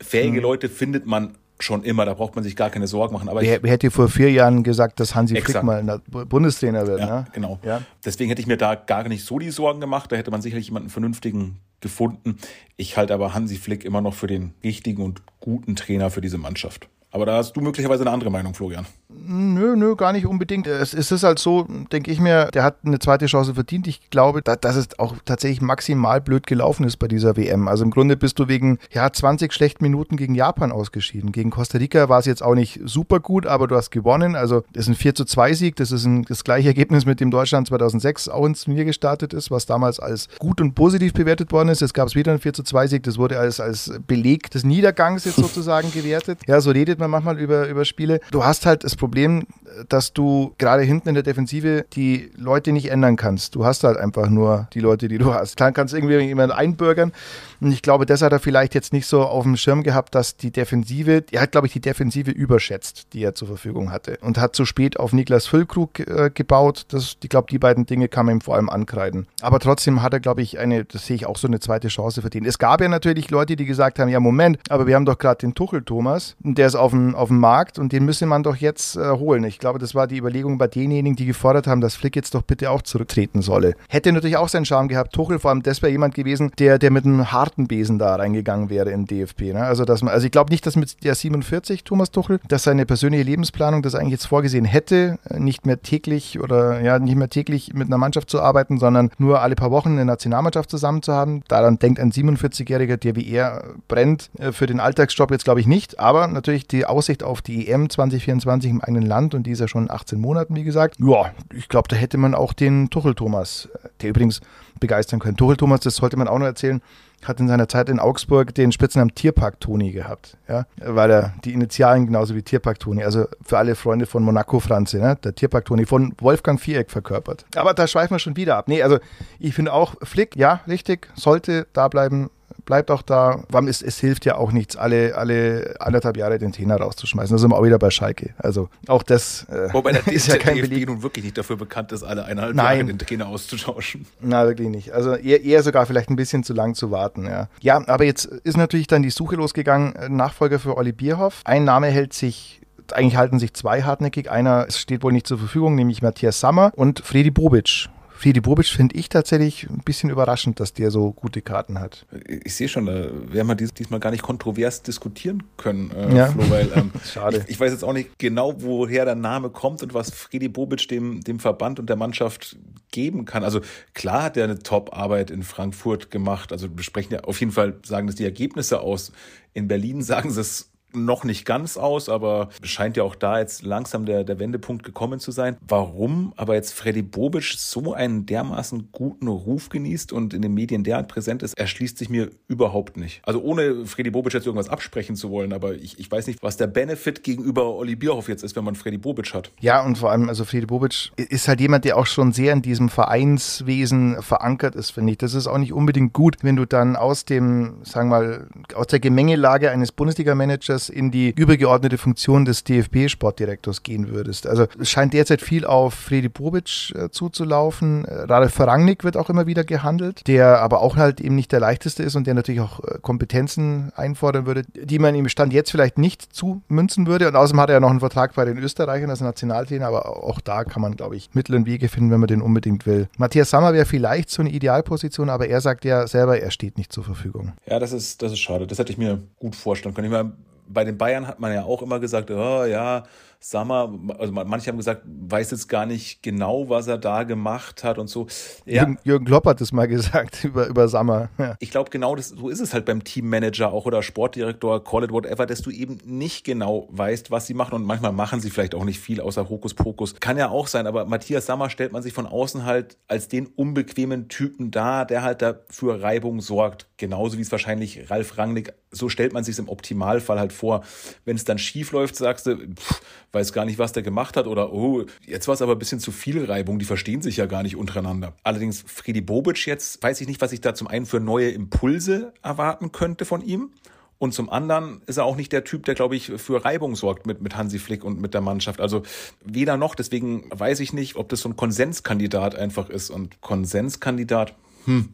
fähige 0.00 0.38
mhm. 0.38 0.42
Leute 0.42 0.68
findet 0.68 1.06
man 1.06 1.36
schon 1.58 1.82
immer, 1.82 2.04
da 2.04 2.14
braucht 2.14 2.34
man 2.34 2.44
sich 2.44 2.56
gar 2.56 2.70
keine 2.70 2.86
Sorgen 2.86 3.14
machen. 3.14 3.28
Aber 3.28 3.40
wer, 3.40 3.62
wer 3.62 3.70
hätte 3.70 3.90
vor 3.90 4.08
vier 4.08 4.30
Jahren 4.30 4.62
gesagt, 4.62 5.00
dass 5.00 5.14
Hansi 5.14 5.36
exakt. 5.36 5.64
Flick 5.64 5.64
mal 5.64 6.00
Bundestrainer 6.26 6.86
wird? 6.86 7.00
Ja, 7.00 7.20
ne? 7.20 7.26
genau. 7.32 7.58
Ja? 7.64 7.82
Deswegen 8.04 8.28
hätte 8.28 8.40
ich 8.40 8.46
mir 8.46 8.56
da 8.56 8.74
gar 8.74 9.08
nicht 9.08 9.24
so 9.24 9.38
die 9.38 9.50
Sorgen 9.50 9.80
gemacht. 9.80 10.12
Da 10.12 10.16
hätte 10.16 10.30
man 10.30 10.42
sicherlich 10.42 10.66
jemanden 10.66 10.90
vernünftigen 10.90 11.60
gefunden. 11.80 12.38
Ich 12.76 12.96
halte 12.96 13.14
aber 13.14 13.34
Hansi 13.34 13.56
Flick 13.56 13.84
immer 13.84 14.00
noch 14.00 14.14
für 14.14 14.26
den 14.26 14.54
richtigen 14.64 15.02
und 15.02 15.22
guten 15.40 15.76
Trainer 15.76 16.10
für 16.10 16.20
diese 16.20 16.38
Mannschaft. 16.38 16.88
Aber 17.10 17.26
da 17.26 17.36
hast 17.36 17.52
du 17.54 17.60
möglicherweise 17.60 18.02
eine 18.02 18.10
andere 18.10 18.30
Meinung, 18.30 18.54
Florian. 18.54 18.86
Nö, 19.08 19.76
nö, 19.76 19.94
gar 19.94 20.12
nicht 20.12 20.26
unbedingt. 20.26 20.66
Es, 20.66 20.92
ist 20.92 21.22
halt 21.22 21.38
so, 21.38 21.66
denke 21.92 22.10
ich 22.10 22.18
mir, 22.18 22.46
der 22.46 22.64
hat 22.64 22.78
eine 22.84 22.98
zweite 22.98 23.26
Chance 23.26 23.54
verdient. 23.54 23.86
Ich 23.86 24.10
glaube, 24.10 24.42
dass, 24.42 24.58
dass 24.60 24.74
es 24.74 24.98
auch 24.98 25.14
tatsächlich 25.24 25.60
maximal 25.60 26.20
blöd 26.20 26.46
gelaufen 26.46 26.84
ist 26.84 26.96
bei 26.96 27.06
dieser 27.06 27.36
WM. 27.36 27.68
Also 27.68 27.84
im 27.84 27.92
Grunde 27.92 28.16
bist 28.16 28.38
du 28.40 28.48
wegen 28.48 28.78
ja, 28.90 29.12
20 29.12 29.52
schlechten 29.52 29.84
Minuten 29.84 30.16
gegen 30.16 30.34
Japan 30.34 30.72
ausgeschieden. 30.72 31.30
Gegen 31.30 31.50
Costa 31.50 31.78
Rica 31.78 32.08
war 32.08 32.18
es 32.18 32.26
jetzt 32.26 32.42
auch 32.42 32.56
nicht 32.56 32.80
super 32.84 33.20
gut, 33.20 33.46
aber 33.46 33.68
du 33.68 33.76
hast 33.76 33.90
gewonnen. 33.90 34.34
Also 34.34 34.64
das 34.72 34.84
ist 34.84 34.88
ein 34.88 34.94
4 34.96 35.14
zu 35.14 35.24
2 35.24 35.54
Sieg. 35.54 35.76
Das 35.76 35.92
ist 35.92 36.04
ein, 36.04 36.24
das 36.24 36.42
gleiche 36.42 36.68
Ergebnis, 36.68 37.06
mit 37.06 37.20
dem 37.20 37.30
Deutschland 37.30 37.68
2006 37.68 38.28
auch 38.28 38.44
ins 38.44 38.64
Turnier 38.64 38.84
gestartet 38.84 39.32
ist, 39.34 39.52
was 39.52 39.66
damals 39.66 40.00
als 40.00 40.28
gut 40.40 40.60
und 40.60 40.74
positiv 40.74 41.12
bewertet 41.12 41.52
worden 41.52 41.68
ist. 41.68 41.80
Jetzt 41.80 41.94
gab 41.94 42.08
es 42.08 42.16
wieder 42.16 42.32
ein 42.32 42.40
4 42.40 42.54
zu 42.54 42.64
2 42.64 42.88
Sieg. 42.88 43.02
Das 43.04 43.18
wurde 43.18 43.38
als, 43.38 43.60
als 43.60 43.92
Beleg 44.08 44.50
des 44.50 44.64
Niedergangs 44.64 45.24
jetzt 45.24 45.36
sozusagen 45.36 45.92
gewertet. 45.92 46.40
Ja, 46.48 46.60
so 46.60 46.72
redet 46.72 46.98
man 46.98 47.08
manchmal 47.08 47.38
über, 47.38 47.68
über 47.68 47.84
Spiele. 47.84 48.18
Du 48.32 48.44
hast 48.44 48.66
halt 48.66 48.82
Problem, 48.96 49.46
dass 49.88 50.12
du 50.12 50.54
gerade 50.58 50.82
hinten 50.82 51.08
in 51.08 51.14
der 51.14 51.22
Defensive 51.22 51.84
die 51.92 52.30
Leute 52.36 52.72
nicht 52.72 52.90
ändern 52.90 53.16
kannst. 53.16 53.54
Du 53.54 53.64
hast 53.64 53.84
halt 53.84 53.96
einfach 53.96 54.28
nur 54.28 54.68
die 54.72 54.80
Leute, 54.80 55.08
die 55.08 55.18
du 55.18 55.34
hast. 55.34 55.60
Dann 55.60 55.74
kannst 55.74 55.94
irgendwie 55.94 56.18
jemanden 56.18 56.54
einbürgern. 56.54 57.12
Und 57.60 57.72
ich 57.72 57.82
glaube, 57.82 58.06
das 58.06 58.22
hat 58.22 58.32
er 58.32 58.40
vielleicht 58.40 58.74
jetzt 58.74 58.92
nicht 58.92 59.06
so 59.06 59.22
auf 59.22 59.44
dem 59.44 59.56
Schirm 59.56 59.82
gehabt, 59.82 60.14
dass 60.14 60.36
die 60.36 60.50
Defensive, 60.50 61.24
er 61.30 61.40
hat, 61.40 61.52
glaube 61.52 61.66
ich, 61.66 61.72
die 61.72 61.80
Defensive 61.80 62.30
überschätzt, 62.30 63.12
die 63.12 63.22
er 63.22 63.34
zur 63.34 63.48
Verfügung 63.48 63.90
hatte. 63.90 64.18
Und 64.20 64.38
hat 64.38 64.54
zu 64.54 64.64
spät 64.64 64.98
auf 64.98 65.12
Niklas 65.12 65.46
Füllkrug 65.46 66.00
äh, 66.00 66.30
gebaut. 66.32 66.84
Das, 66.88 67.16
ich 67.22 67.28
glaube, 67.28 67.48
die 67.50 67.58
beiden 67.58 67.86
Dinge 67.86 68.08
kann 68.08 68.26
man 68.26 68.36
ihm 68.36 68.40
vor 68.40 68.56
allem 68.56 68.68
ankreiden. 68.68 69.26
Aber 69.40 69.58
trotzdem 69.58 70.02
hat 70.02 70.12
er, 70.12 70.20
glaube 70.20 70.42
ich, 70.42 70.58
eine, 70.58 70.84
das 70.84 71.06
sehe 71.06 71.16
ich 71.16 71.26
auch 71.26 71.36
so 71.36 71.46
eine 71.46 71.60
zweite 71.60 71.88
Chance 71.88 72.20
verdient. 72.20 72.46
Es 72.46 72.58
gab 72.58 72.80
ja 72.80 72.88
natürlich 72.88 73.30
Leute, 73.30 73.56
die 73.56 73.64
gesagt 73.64 73.98
haben, 73.98 74.08
ja, 74.08 74.20
Moment, 74.20 74.58
aber 74.68 74.86
wir 74.86 74.94
haben 74.94 75.06
doch 75.06 75.18
gerade 75.18 75.38
den 75.38 75.54
Tuchel 75.54 75.82
Thomas, 75.82 76.36
der 76.40 76.66
ist 76.66 76.74
auf 76.74 76.90
dem, 76.90 77.14
auf 77.14 77.28
dem 77.28 77.38
Markt 77.38 77.78
und 77.78 77.92
den 77.92 78.04
müsse 78.04 78.26
man 78.26 78.42
doch 78.42 78.56
jetzt 78.56 78.96
äh, 78.96 79.10
holen. 79.10 79.44
Ich 79.44 79.58
glaube, 79.66 79.80
das 79.80 79.96
war 79.96 80.06
die 80.06 80.18
Überlegung 80.18 80.58
bei 80.58 80.68
denjenigen, 80.68 81.16
die 81.16 81.26
gefordert 81.26 81.66
haben, 81.66 81.80
dass 81.80 81.96
Flick 81.96 82.14
jetzt 82.14 82.36
doch 82.36 82.42
bitte 82.42 82.70
auch 82.70 82.82
zurücktreten 82.82 83.42
solle. 83.42 83.74
Hätte 83.88 84.12
natürlich 84.12 84.36
auch 84.36 84.48
seinen 84.48 84.64
Charme 84.64 84.86
gehabt. 84.86 85.12
Tuchel, 85.12 85.40
vor 85.40 85.50
allem, 85.50 85.64
das 85.64 85.82
wäre 85.82 85.90
jemand 85.90 86.14
gewesen, 86.14 86.52
der, 86.60 86.78
der 86.78 86.92
mit 86.92 87.04
einem 87.04 87.32
harten 87.32 87.66
Besen 87.66 87.98
da 87.98 88.14
reingegangen 88.14 88.70
wäre 88.70 88.90
im 88.92 89.06
DFB. 89.06 89.54
Ne? 89.54 89.64
Also, 89.64 89.84
dass 89.84 90.02
man, 90.02 90.14
also 90.14 90.24
ich 90.24 90.30
glaube 90.30 90.52
nicht, 90.52 90.64
dass 90.66 90.76
mit 90.76 91.02
der 91.02 91.16
47, 91.16 91.82
Thomas 91.82 92.12
Tuchel, 92.12 92.38
dass 92.46 92.62
seine 92.62 92.86
persönliche 92.86 93.24
Lebensplanung 93.24 93.82
das 93.82 93.96
eigentlich 93.96 94.12
jetzt 94.12 94.26
vorgesehen 94.26 94.66
hätte, 94.66 95.18
nicht 95.36 95.66
mehr 95.66 95.82
täglich 95.82 96.38
oder 96.38 96.80
ja, 96.80 97.00
nicht 97.00 97.16
mehr 97.16 97.28
täglich 97.28 97.74
mit 97.74 97.88
einer 97.88 97.98
Mannschaft 97.98 98.30
zu 98.30 98.40
arbeiten, 98.40 98.78
sondern 98.78 99.10
nur 99.18 99.40
alle 99.40 99.56
paar 99.56 99.72
Wochen 99.72 99.88
eine 99.88 100.04
Nationalmannschaft 100.04 100.70
zusammen 100.70 101.02
zu 101.02 101.12
haben. 101.12 101.42
Daran 101.48 101.80
denkt 101.80 101.98
ein 101.98 102.12
47-Jähriger, 102.12 102.98
der 102.98 103.16
wie 103.16 103.28
er 103.28 103.64
brennt, 103.88 104.30
äh, 104.38 104.52
für 104.52 104.66
den 104.66 104.78
Alltagsjob 104.78 105.32
jetzt 105.32 105.42
glaube 105.42 105.58
ich 105.58 105.66
nicht, 105.66 105.98
aber 105.98 106.28
natürlich 106.28 106.68
die 106.68 106.86
Aussicht 106.86 107.24
auf 107.24 107.42
die 107.42 107.66
EM 107.66 107.90
2024 107.90 108.70
im 108.70 108.80
eigenen 108.80 109.02
Land 109.02 109.34
und 109.34 109.44
die 109.44 109.55
ist 109.56 109.60
ja 109.60 109.68
schon 109.68 109.90
18 109.90 110.20
Monaten, 110.20 110.54
wie 110.54 110.64
gesagt. 110.64 110.96
Ja, 110.98 111.32
ich 111.54 111.68
glaube, 111.68 111.88
da 111.88 111.96
hätte 111.96 112.18
man 112.18 112.34
auch 112.34 112.52
den 112.52 112.90
Tuchel 112.90 113.14
Thomas, 113.14 113.68
äh, 113.82 113.88
der 114.02 114.10
übrigens 114.10 114.40
begeistern 114.78 115.20
können. 115.20 115.36
Tuchel 115.36 115.56
Thomas, 115.56 115.80
das 115.80 115.96
sollte 115.96 116.16
man 116.16 116.28
auch 116.28 116.38
noch 116.38 116.46
erzählen, 116.46 116.82
hat 117.24 117.40
in 117.40 117.48
seiner 117.48 117.68
Zeit 117.68 117.88
in 117.88 117.98
Augsburg 117.98 118.54
den 118.54 118.72
Spitznamen 118.72 119.14
Tierpark 119.14 119.58
Toni 119.60 119.90
gehabt, 119.90 120.36
ja, 120.48 120.66
weil 120.76 121.10
er 121.10 121.34
die 121.44 121.52
Initialen 121.54 122.06
genauso 122.06 122.34
wie 122.34 122.42
Tierpark 122.42 122.78
Toni, 122.78 123.04
also 123.04 123.26
für 123.42 123.58
alle 123.58 123.74
Freunde 123.74 124.06
von 124.06 124.22
Monaco 124.22 124.60
Franze, 124.60 124.98
ne, 124.98 125.16
der 125.16 125.34
Tierpark 125.34 125.64
Toni 125.64 125.86
von 125.86 126.14
Wolfgang 126.20 126.60
Viereck 126.60 126.90
verkörpert. 126.90 127.46
Aber 127.56 127.74
da 127.74 127.86
schweifen 127.86 128.14
wir 128.14 128.18
schon 128.18 128.36
wieder 128.36 128.56
ab. 128.56 128.68
Nee, 128.68 128.82
also 128.82 128.98
ich 129.38 129.54
finde 129.54 129.72
auch 129.72 129.94
Flick, 130.02 130.36
ja, 130.36 130.60
richtig, 130.68 131.08
sollte 131.14 131.66
da 131.72 131.88
bleiben, 131.88 132.30
bleibt 132.66 132.90
auch 132.90 133.02
da. 133.02 133.42
Es, 133.66 133.80
es 133.80 133.98
hilft 133.98 134.26
ja 134.26 134.36
auch 134.36 134.52
nichts, 134.52 134.76
alle, 134.76 135.16
alle 135.16 135.76
anderthalb 135.80 136.16
Jahre 136.16 136.38
den 136.38 136.52
Trainer 136.52 136.76
rauszuschmeißen. 136.76 137.34
Da 137.34 137.38
sind 137.38 137.50
wir 137.50 137.56
auch 137.56 137.64
wieder 137.64 137.78
bei 137.78 137.90
Schalke. 137.90 138.34
Also 138.36 138.68
auch 138.88 139.02
das 139.02 139.44
äh, 139.44 139.72
Wobei 139.72 139.92
der, 139.92 140.06
ist 140.12 140.28
ja 140.28 140.36
kein 140.36 140.56
DFB 140.56 140.68
Beleg. 140.68 140.88
nun 140.88 141.02
wirklich 141.02 141.24
nicht 141.24 141.38
dafür 141.38 141.56
bekannt 141.56 141.92
ist, 141.92 142.02
alle 142.02 142.24
eineinhalb 142.24 142.54
Nein. 142.54 142.78
Jahre 142.78 142.88
den 142.88 142.98
Trainer 142.98 143.28
auszutauschen. 143.28 144.06
Na, 144.20 144.46
wirklich 144.46 144.68
nicht. 144.68 144.92
Also 144.92 145.14
eher, 145.14 145.42
eher 145.42 145.62
sogar 145.62 145.86
vielleicht 145.86 146.10
ein 146.10 146.16
bisschen 146.16 146.42
zu 146.42 146.52
lang 146.52 146.74
zu 146.74 146.90
warten. 146.90 147.24
Ja. 147.24 147.48
ja, 147.60 147.82
aber 147.88 148.04
jetzt 148.04 148.26
ist 148.26 148.56
natürlich 148.56 148.88
dann 148.88 149.02
die 149.02 149.10
Suche 149.10 149.36
losgegangen. 149.36 149.94
Nachfolger 150.14 150.58
für 150.58 150.76
Olli 150.76 150.92
Bierhoff. 150.92 151.40
Ein 151.44 151.64
Name 151.64 151.86
hält 151.86 152.12
sich 152.12 152.60
eigentlich 152.92 153.16
halten 153.16 153.38
sich 153.38 153.54
zwei 153.54 153.82
hartnäckig. 153.82 154.30
Einer 154.30 154.70
steht 154.70 155.02
wohl 155.02 155.12
nicht 155.12 155.26
zur 155.26 155.38
Verfügung, 155.38 155.74
nämlich 155.74 156.02
Matthias 156.02 156.40
Sammer 156.40 156.72
und 156.76 157.00
Fredi 157.00 157.30
Bobic. 157.30 157.88
Fedi 158.16 158.40
Bobic 158.40 158.66
finde 158.66 158.96
ich 158.96 159.08
tatsächlich 159.08 159.68
ein 159.68 159.82
bisschen 159.84 160.10
überraschend, 160.10 160.58
dass 160.58 160.72
der 160.72 160.90
so 160.90 161.12
gute 161.12 161.42
Karten 161.42 161.78
hat. 161.78 162.06
Ich 162.44 162.54
sehe 162.54 162.68
schon, 162.68 162.86
da 162.86 163.10
werden 163.32 163.46
wir 163.46 163.54
dies, 163.54 163.74
diesmal 163.74 164.00
gar 164.00 164.10
nicht 164.10 164.22
kontrovers 164.22 164.82
diskutieren 164.82 165.42
können, 165.56 165.90
äh, 165.90 166.16
ja. 166.16 166.26
Flo, 166.26 166.48
weil 166.48 166.70
ähm, 166.74 166.90
Schade. 167.04 167.42
Ich, 167.44 167.52
ich, 167.52 167.60
weiß 167.60 167.72
jetzt 167.72 167.84
auch 167.84 167.92
nicht 167.92 168.18
genau, 168.18 168.54
woher 168.62 169.04
der 169.04 169.14
Name 169.14 169.50
kommt 169.50 169.82
und 169.82 169.94
was 169.94 170.10
Freddy 170.10 170.48
Bobic 170.48 170.88
dem, 170.88 171.20
dem 171.20 171.38
Verband 171.38 171.78
und 171.78 171.88
der 171.88 171.96
Mannschaft 171.96 172.56
geben 172.90 173.26
kann. 173.26 173.44
Also 173.44 173.60
klar 173.92 174.24
hat 174.24 174.36
er 174.36 174.44
eine 174.44 174.58
Top-Arbeit 174.58 175.30
in 175.30 175.42
Frankfurt 175.42 176.10
gemacht. 176.10 176.52
Also 176.52 176.68
wir 176.74 176.82
sprechen 176.82 177.12
ja 177.12 177.20
auf 177.20 177.40
jeden 177.40 177.52
Fall, 177.52 177.74
sagen 177.84 178.06
das 178.06 178.16
die 178.16 178.24
Ergebnisse 178.24 178.80
aus. 178.80 179.12
In 179.52 179.68
Berlin 179.68 180.02
sagen 180.02 180.30
sie 180.30 180.40
es 180.40 180.70
noch 181.04 181.24
nicht 181.24 181.44
ganz 181.44 181.76
aus, 181.76 182.08
aber 182.08 182.48
scheint 182.62 182.96
ja 182.96 183.02
auch 183.02 183.14
da 183.14 183.38
jetzt 183.38 183.62
langsam 183.62 184.06
der, 184.06 184.24
der 184.24 184.38
Wendepunkt 184.38 184.82
gekommen 184.82 185.20
zu 185.20 185.30
sein. 185.30 185.56
Warum 185.66 186.32
aber 186.36 186.54
jetzt 186.54 186.72
Freddy 186.72 187.02
Bobic 187.02 187.54
so 187.56 187.94
einen 187.94 188.26
dermaßen 188.26 188.88
guten 188.92 189.28
Ruf 189.28 189.68
genießt 189.68 190.12
und 190.12 190.34
in 190.34 190.42
den 190.42 190.54
Medien 190.54 190.84
derart 190.84 191.08
präsent 191.08 191.42
ist, 191.42 191.58
erschließt 191.58 191.98
sich 191.98 192.08
mir 192.08 192.30
überhaupt 192.48 192.96
nicht. 192.96 193.20
Also 193.24 193.40
ohne 193.42 193.86
Freddy 193.86 194.10
Bobic 194.10 194.32
jetzt 194.32 194.46
irgendwas 194.46 194.68
absprechen 194.68 195.16
zu 195.16 195.30
wollen, 195.30 195.52
aber 195.52 195.74
ich, 195.74 195.98
ich 195.98 196.10
weiß 196.10 196.26
nicht, 196.26 196.42
was 196.42 196.56
der 196.56 196.66
Benefit 196.66 197.22
gegenüber 197.22 197.74
Olli 197.74 197.96
Bierhoff 197.96 198.28
jetzt 198.28 198.42
ist, 198.42 198.56
wenn 198.56 198.64
man 198.64 198.74
Freddy 198.74 198.98
Bobic 198.98 199.34
hat. 199.34 199.50
Ja, 199.60 199.82
und 199.82 199.98
vor 199.98 200.10
allem, 200.10 200.28
also 200.28 200.44
Freddy 200.44 200.66
Bobic 200.66 201.12
ist 201.16 201.48
halt 201.48 201.60
jemand, 201.60 201.84
der 201.84 201.96
auch 201.96 202.06
schon 202.06 202.32
sehr 202.32 202.52
in 202.52 202.62
diesem 202.62 202.88
Vereinswesen 202.88 204.22
verankert 204.22 204.74
ist, 204.74 204.90
finde 204.90 205.12
ich. 205.12 205.18
Das 205.18 205.34
ist 205.34 205.46
auch 205.46 205.58
nicht 205.58 205.72
unbedingt 205.72 206.12
gut, 206.12 206.38
wenn 206.42 206.56
du 206.56 206.64
dann 206.64 206.96
aus 206.96 207.24
dem, 207.24 207.84
sagen 207.84 208.10
wir 208.10 208.16
mal, 208.16 208.46
aus 208.74 208.86
der 208.86 209.00
Gemengelage 209.00 209.70
eines 209.70 209.92
Bundesliga-Managers 209.92 210.85
in 210.88 211.10
die 211.10 211.32
übergeordnete 211.36 211.98
Funktion 211.98 212.44
des 212.44 212.64
DFB-Sportdirektors 212.64 213.82
gehen 213.82 214.08
würdest. 214.08 214.46
Also 214.46 214.66
es 214.80 214.90
scheint 214.90 215.12
derzeit 215.12 215.42
viel 215.42 215.64
auf 215.64 215.94
Fredi 215.94 216.28
Bobic 216.28 216.92
äh, 216.94 217.10
zuzulaufen. 217.10 218.04
Äh, 218.04 218.22
Ralf 218.22 218.58
Rangnick 218.58 219.04
wird 219.04 219.16
auch 219.16 219.30
immer 219.30 219.46
wieder 219.46 219.64
gehandelt, 219.64 220.26
der 220.26 220.60
aber 220.60 220.80
auch 220.80 220.96
halt 220.96 221.20
eben 221.20 221.34
nicht 221.34 221.52
der 221.52 221.60
leichteste 221.60 222.02
ist 222.02 222.16
und 222.16 222.26
der 222.26 222.34
natürlich 222.34 222.60
auch 222.60 222.80
äh, 222.80 222.98
Kompetenzen 223.00 223.92
einfordern 223.96 224.46
würde, 224.46 224.62
die 224.74 224.98
man 224.98 225.14
ihm 225.14 225.28
Stand 225.28 225.52
jetzt 225.52 225.70
vielleicht 225.70 225.98
nicht 225.98 226.34
zumünzen 226.34 227.06
würde. 227.06 227.28
Und 227.28 227.36
außerdem 227.36 227.60
hat 227.60 227.70
er 227.70 227.74
ja 227.74 227.80
noch 227.80 227.90
einen 227.90 228.00
Vertrag 228.00 228.34
bei 228.34 228.44
den 228.44 228.58
Österreichern 228.58 229.10
als 229.10 229.20
Nationaltrainer, 229.20 229.86
aber 229.86 230.24
auch 230.24 230.40
da 230.40 230.64
kann 230.64 230.82
man, 230.82 230.96
glaube 230.96 231.16
ich, 231.16 231.30
Mittel 231.34 231.54
und 231.56 231.66
Wege 231.66 231.88
finden, 231.88 232.10
wenn 232.10 232.20
man 232.20 232.28
den 232.28 232.42
unbedingt 232.42 232.86
will. 232.86 233.08
Matthias 233.18 233.50
Sammer 233.50 233.72
wäre 233.72 233.86
vielleicht 233.86 234.30
so 234.30 234.42
eine 234.42 234.50
Idealposition, 234.50 235.30
aber 235.30 235.48
er 235.48 235.60
sagt 235.60 235.84
ja 235.84 236.06
selber, 236.06 236.40
er 236.40 236.50
steht 236.50 236.78
nicht 236.78 236.92
zur 236.92 237.04
Verfügung. 237.04 237.52
Ja, 237.66 237.78
das 237.78 237.92
ist, 237.92 238.22
das 238.22 238.32
ist 238.32 238.40
schade. 238.40 238.66
Das 238.66 238.78
hätte 238.78 238.92
ich 238.92 238.98
mir 238.98 239.22
gut 239.38 239.56
vorstellen 239.56 239.94
können. 239.94 240.06
Ich 240.06 240.12
meine, 240.12 240.32
bei 240.68 240.84
den 240.84 240.98
Bayern 240.98 241.26
hat 241.26 241.40
man 241.40 241.52
ja 241.52 241.64
auch 241.64 241.82
immer 241.82 242.00
gesagt, 242.00 242.30
oh, 242.30 242.64
ja, 242.64 243.04
Sammer, 243.48 243.96
also 244.18 244.32
manche 244.32 244.68
haben 244.68 244.76
gesagt, 244.76 245.02
weiß 245.06 245.52
jetzt 245.52 245.68
gar 245.68 245.86
nicht 245.86 246.20
genau, 246.20 246.68
was 246.68 246.88
er 246.88 246.98
da 246.98 247.22
gemacht 247.22 247.84
hat 247.84 247.96
und 247.96 248.08
so. 248.08 248.26
Ja. 248.64 248.92
Jürgen 249.04 249.24
Klopp 249.24 249.46
hat 249.46 249.60
es 249.60 249.70
mal 249.70 249.86
gesagt 249.86 250.42
über, 250.42 250.66
über 250.66 250.88
Sammer. 250.88 251.28
Ja. 251.38 251.54
Ich 251.60 251.70
glaube, 251.70 251.90
genau 251.90 252.16
das, 252.16 252.30
so 252.30 252.48
ist 252.48 252.58
es 252.58 252.74
halt 252.74 252.86
beim 252.86 253.04
Teammanager 253.04 253.72
auch 253.72 253.86
oder 253.86 254.02
Sportdirektor, 254.02 254.82
call 254.82 255.04
it 255.04 255.12
whatever, 255.12 255.46
dass 255.46 255.62
du 255.62 255.70
eben 255.70 255.98
nicht 256.04 256.44
genau 256.44 256.88
weißt, 256.90 257.30
was 257.30 257.46
sie 257.46 257.54
machen 257.54 257.74
und 257.74 257.84
manchmal 257.84 258.10
machen 258.10 258.40
sie 258.40 258.50
vielleicht 258.50 258.74
auch 258.74 258.84
nicht 258.84 258.98
viel 258.98 259.20
außer 259.20 259.48
Hokuspokus. 259.48 260.16
Kann 260.18 260.38
ja 260.38 260.48
auch 260.48 260.66
sein, 260.66 260.88
aber 260.88 261.04
Matthias 261.04 261.46
Sammer 261.46 261.70
stellt 261.70 261.92
man 261.92 262.02
sich 262.02 262.12
von 262.12 262.26
außen 262.26 262.64
halt 262.64 262.98
als 263.06 263.28
den 263.28 263.46
unbequemen 263.46 264.28
Typen 264.28 264.72
dar, 264.72 265.06
der 265.06 265.22
halt 265.22 265.40
dafür 265.40 266.02
Reibung 266.02 266.40
sorgt. 266.40 266.88
Genauso 266.96 267.38
wie 267.38 267.42
es 267.42 267.52
wahrscheinlich 267.52 268.10
Ralf 268.10 268.38
Rangnick, 268.38 268.72
so 268.90 269.08
stellt 269.08 269.32
man 269.32 269.44
sich 269.44 269.52
es 269.52 269.58
im 269.58 269.68
Optimalfall 269.68 270.40
halt 270.40 270.52
vor. 270.52 270.82
Wenn 271.24 271.36
es 271.36 271.44
dann 271.44 271.58
schief 271.58 271.92
läuft, 271.92 272.16
sagst 272.16 272.46
du, 272.46 272.56
pff, 272.56 273.00
weiß 273.36 273.52
gar 273.52 273.64
nicht, 273.64 273.78
was 273.78 273.92
der 273.92 274.02
gemacht 274.02 274.36
hat 274.36 274.46
oder 274.46 274.72
oh, 274.72 275.04
jetzt 275.24 275.46
war 275.46 275.54
es 275.54 275.62
aber 275.62 275.72
ein 275.72 275.78
bisschen 275.78 276.00
zu 276.00 276.10
viel 276.10 276.44
Reibung, 276.44 276.78
die 276.78 276.84
verstehen 276.84 277.22
sich 277.22 277.36
ja 277.36 277.46
gar 277.46 277.62
nicht 277.62 277.76
untereinander. 277.76 278.32
Allerdings 278.42 278.82
Freddy 278.86 279.20
Bobic 279.20 279.66
jetzt, 279.66 280.02
weiß 280.02 280.20
ich 280.20 280.26
nicht, 280.26 280.40
was 280.40 280.52
ich 280.52 280.60
da 280.60 280.74
zum 280.74 280.88
einen 280.88 281.06
für 281.06 281.20
neue 281.20 281.50
Impulse 281.50 282.32
erwarten 282.42 282.92
könnte 282.92 283.24
von 283.24 283.42
ihm. 283.42 283.70
Und 284.18 284.32
zum 284.32 284.48
anderen 284.48 285.02
ist 285.04 285.18
er 285.18 285.24
auch 285.24 285.36
nicht 285.36 285.52
der 285.52 285.64
Typ, 285.64 285.84
der, 285.84 285.94
glaube 285.94 286.16
ich, 286.16 286.32
für 286.38 286.64
Reibung 286.64 286.96
sorgt 286.96 287.26
mit, 287.26 287.42
mit 287.42 287.54
Hansi 287.54 287.78
Flick 287.78 288.02
und 288.02 288.18
mit 288.18 288.32
der 288.32 288.40
Mannschaft. 288.40 288.80
Also 288.80 289.02
weder 289.44 289.76
noch. 289.76 289.94
Deswegen 289.94 290.44
weiß 290.50 290.80
ich 290.80 290.94
nicht, 290.94 291.16
ob 291.16 291.28
das 291.28 291.40
so 291.40 291.50
ein 291.50 291.56
Konsenskandidat 291.56 292.54
einfach 292.54 292.88
ist. 292.88 293.10
Und 293.10 293.42
Konsenskandidat, 293.42 294.54
hm, 294.86 295.10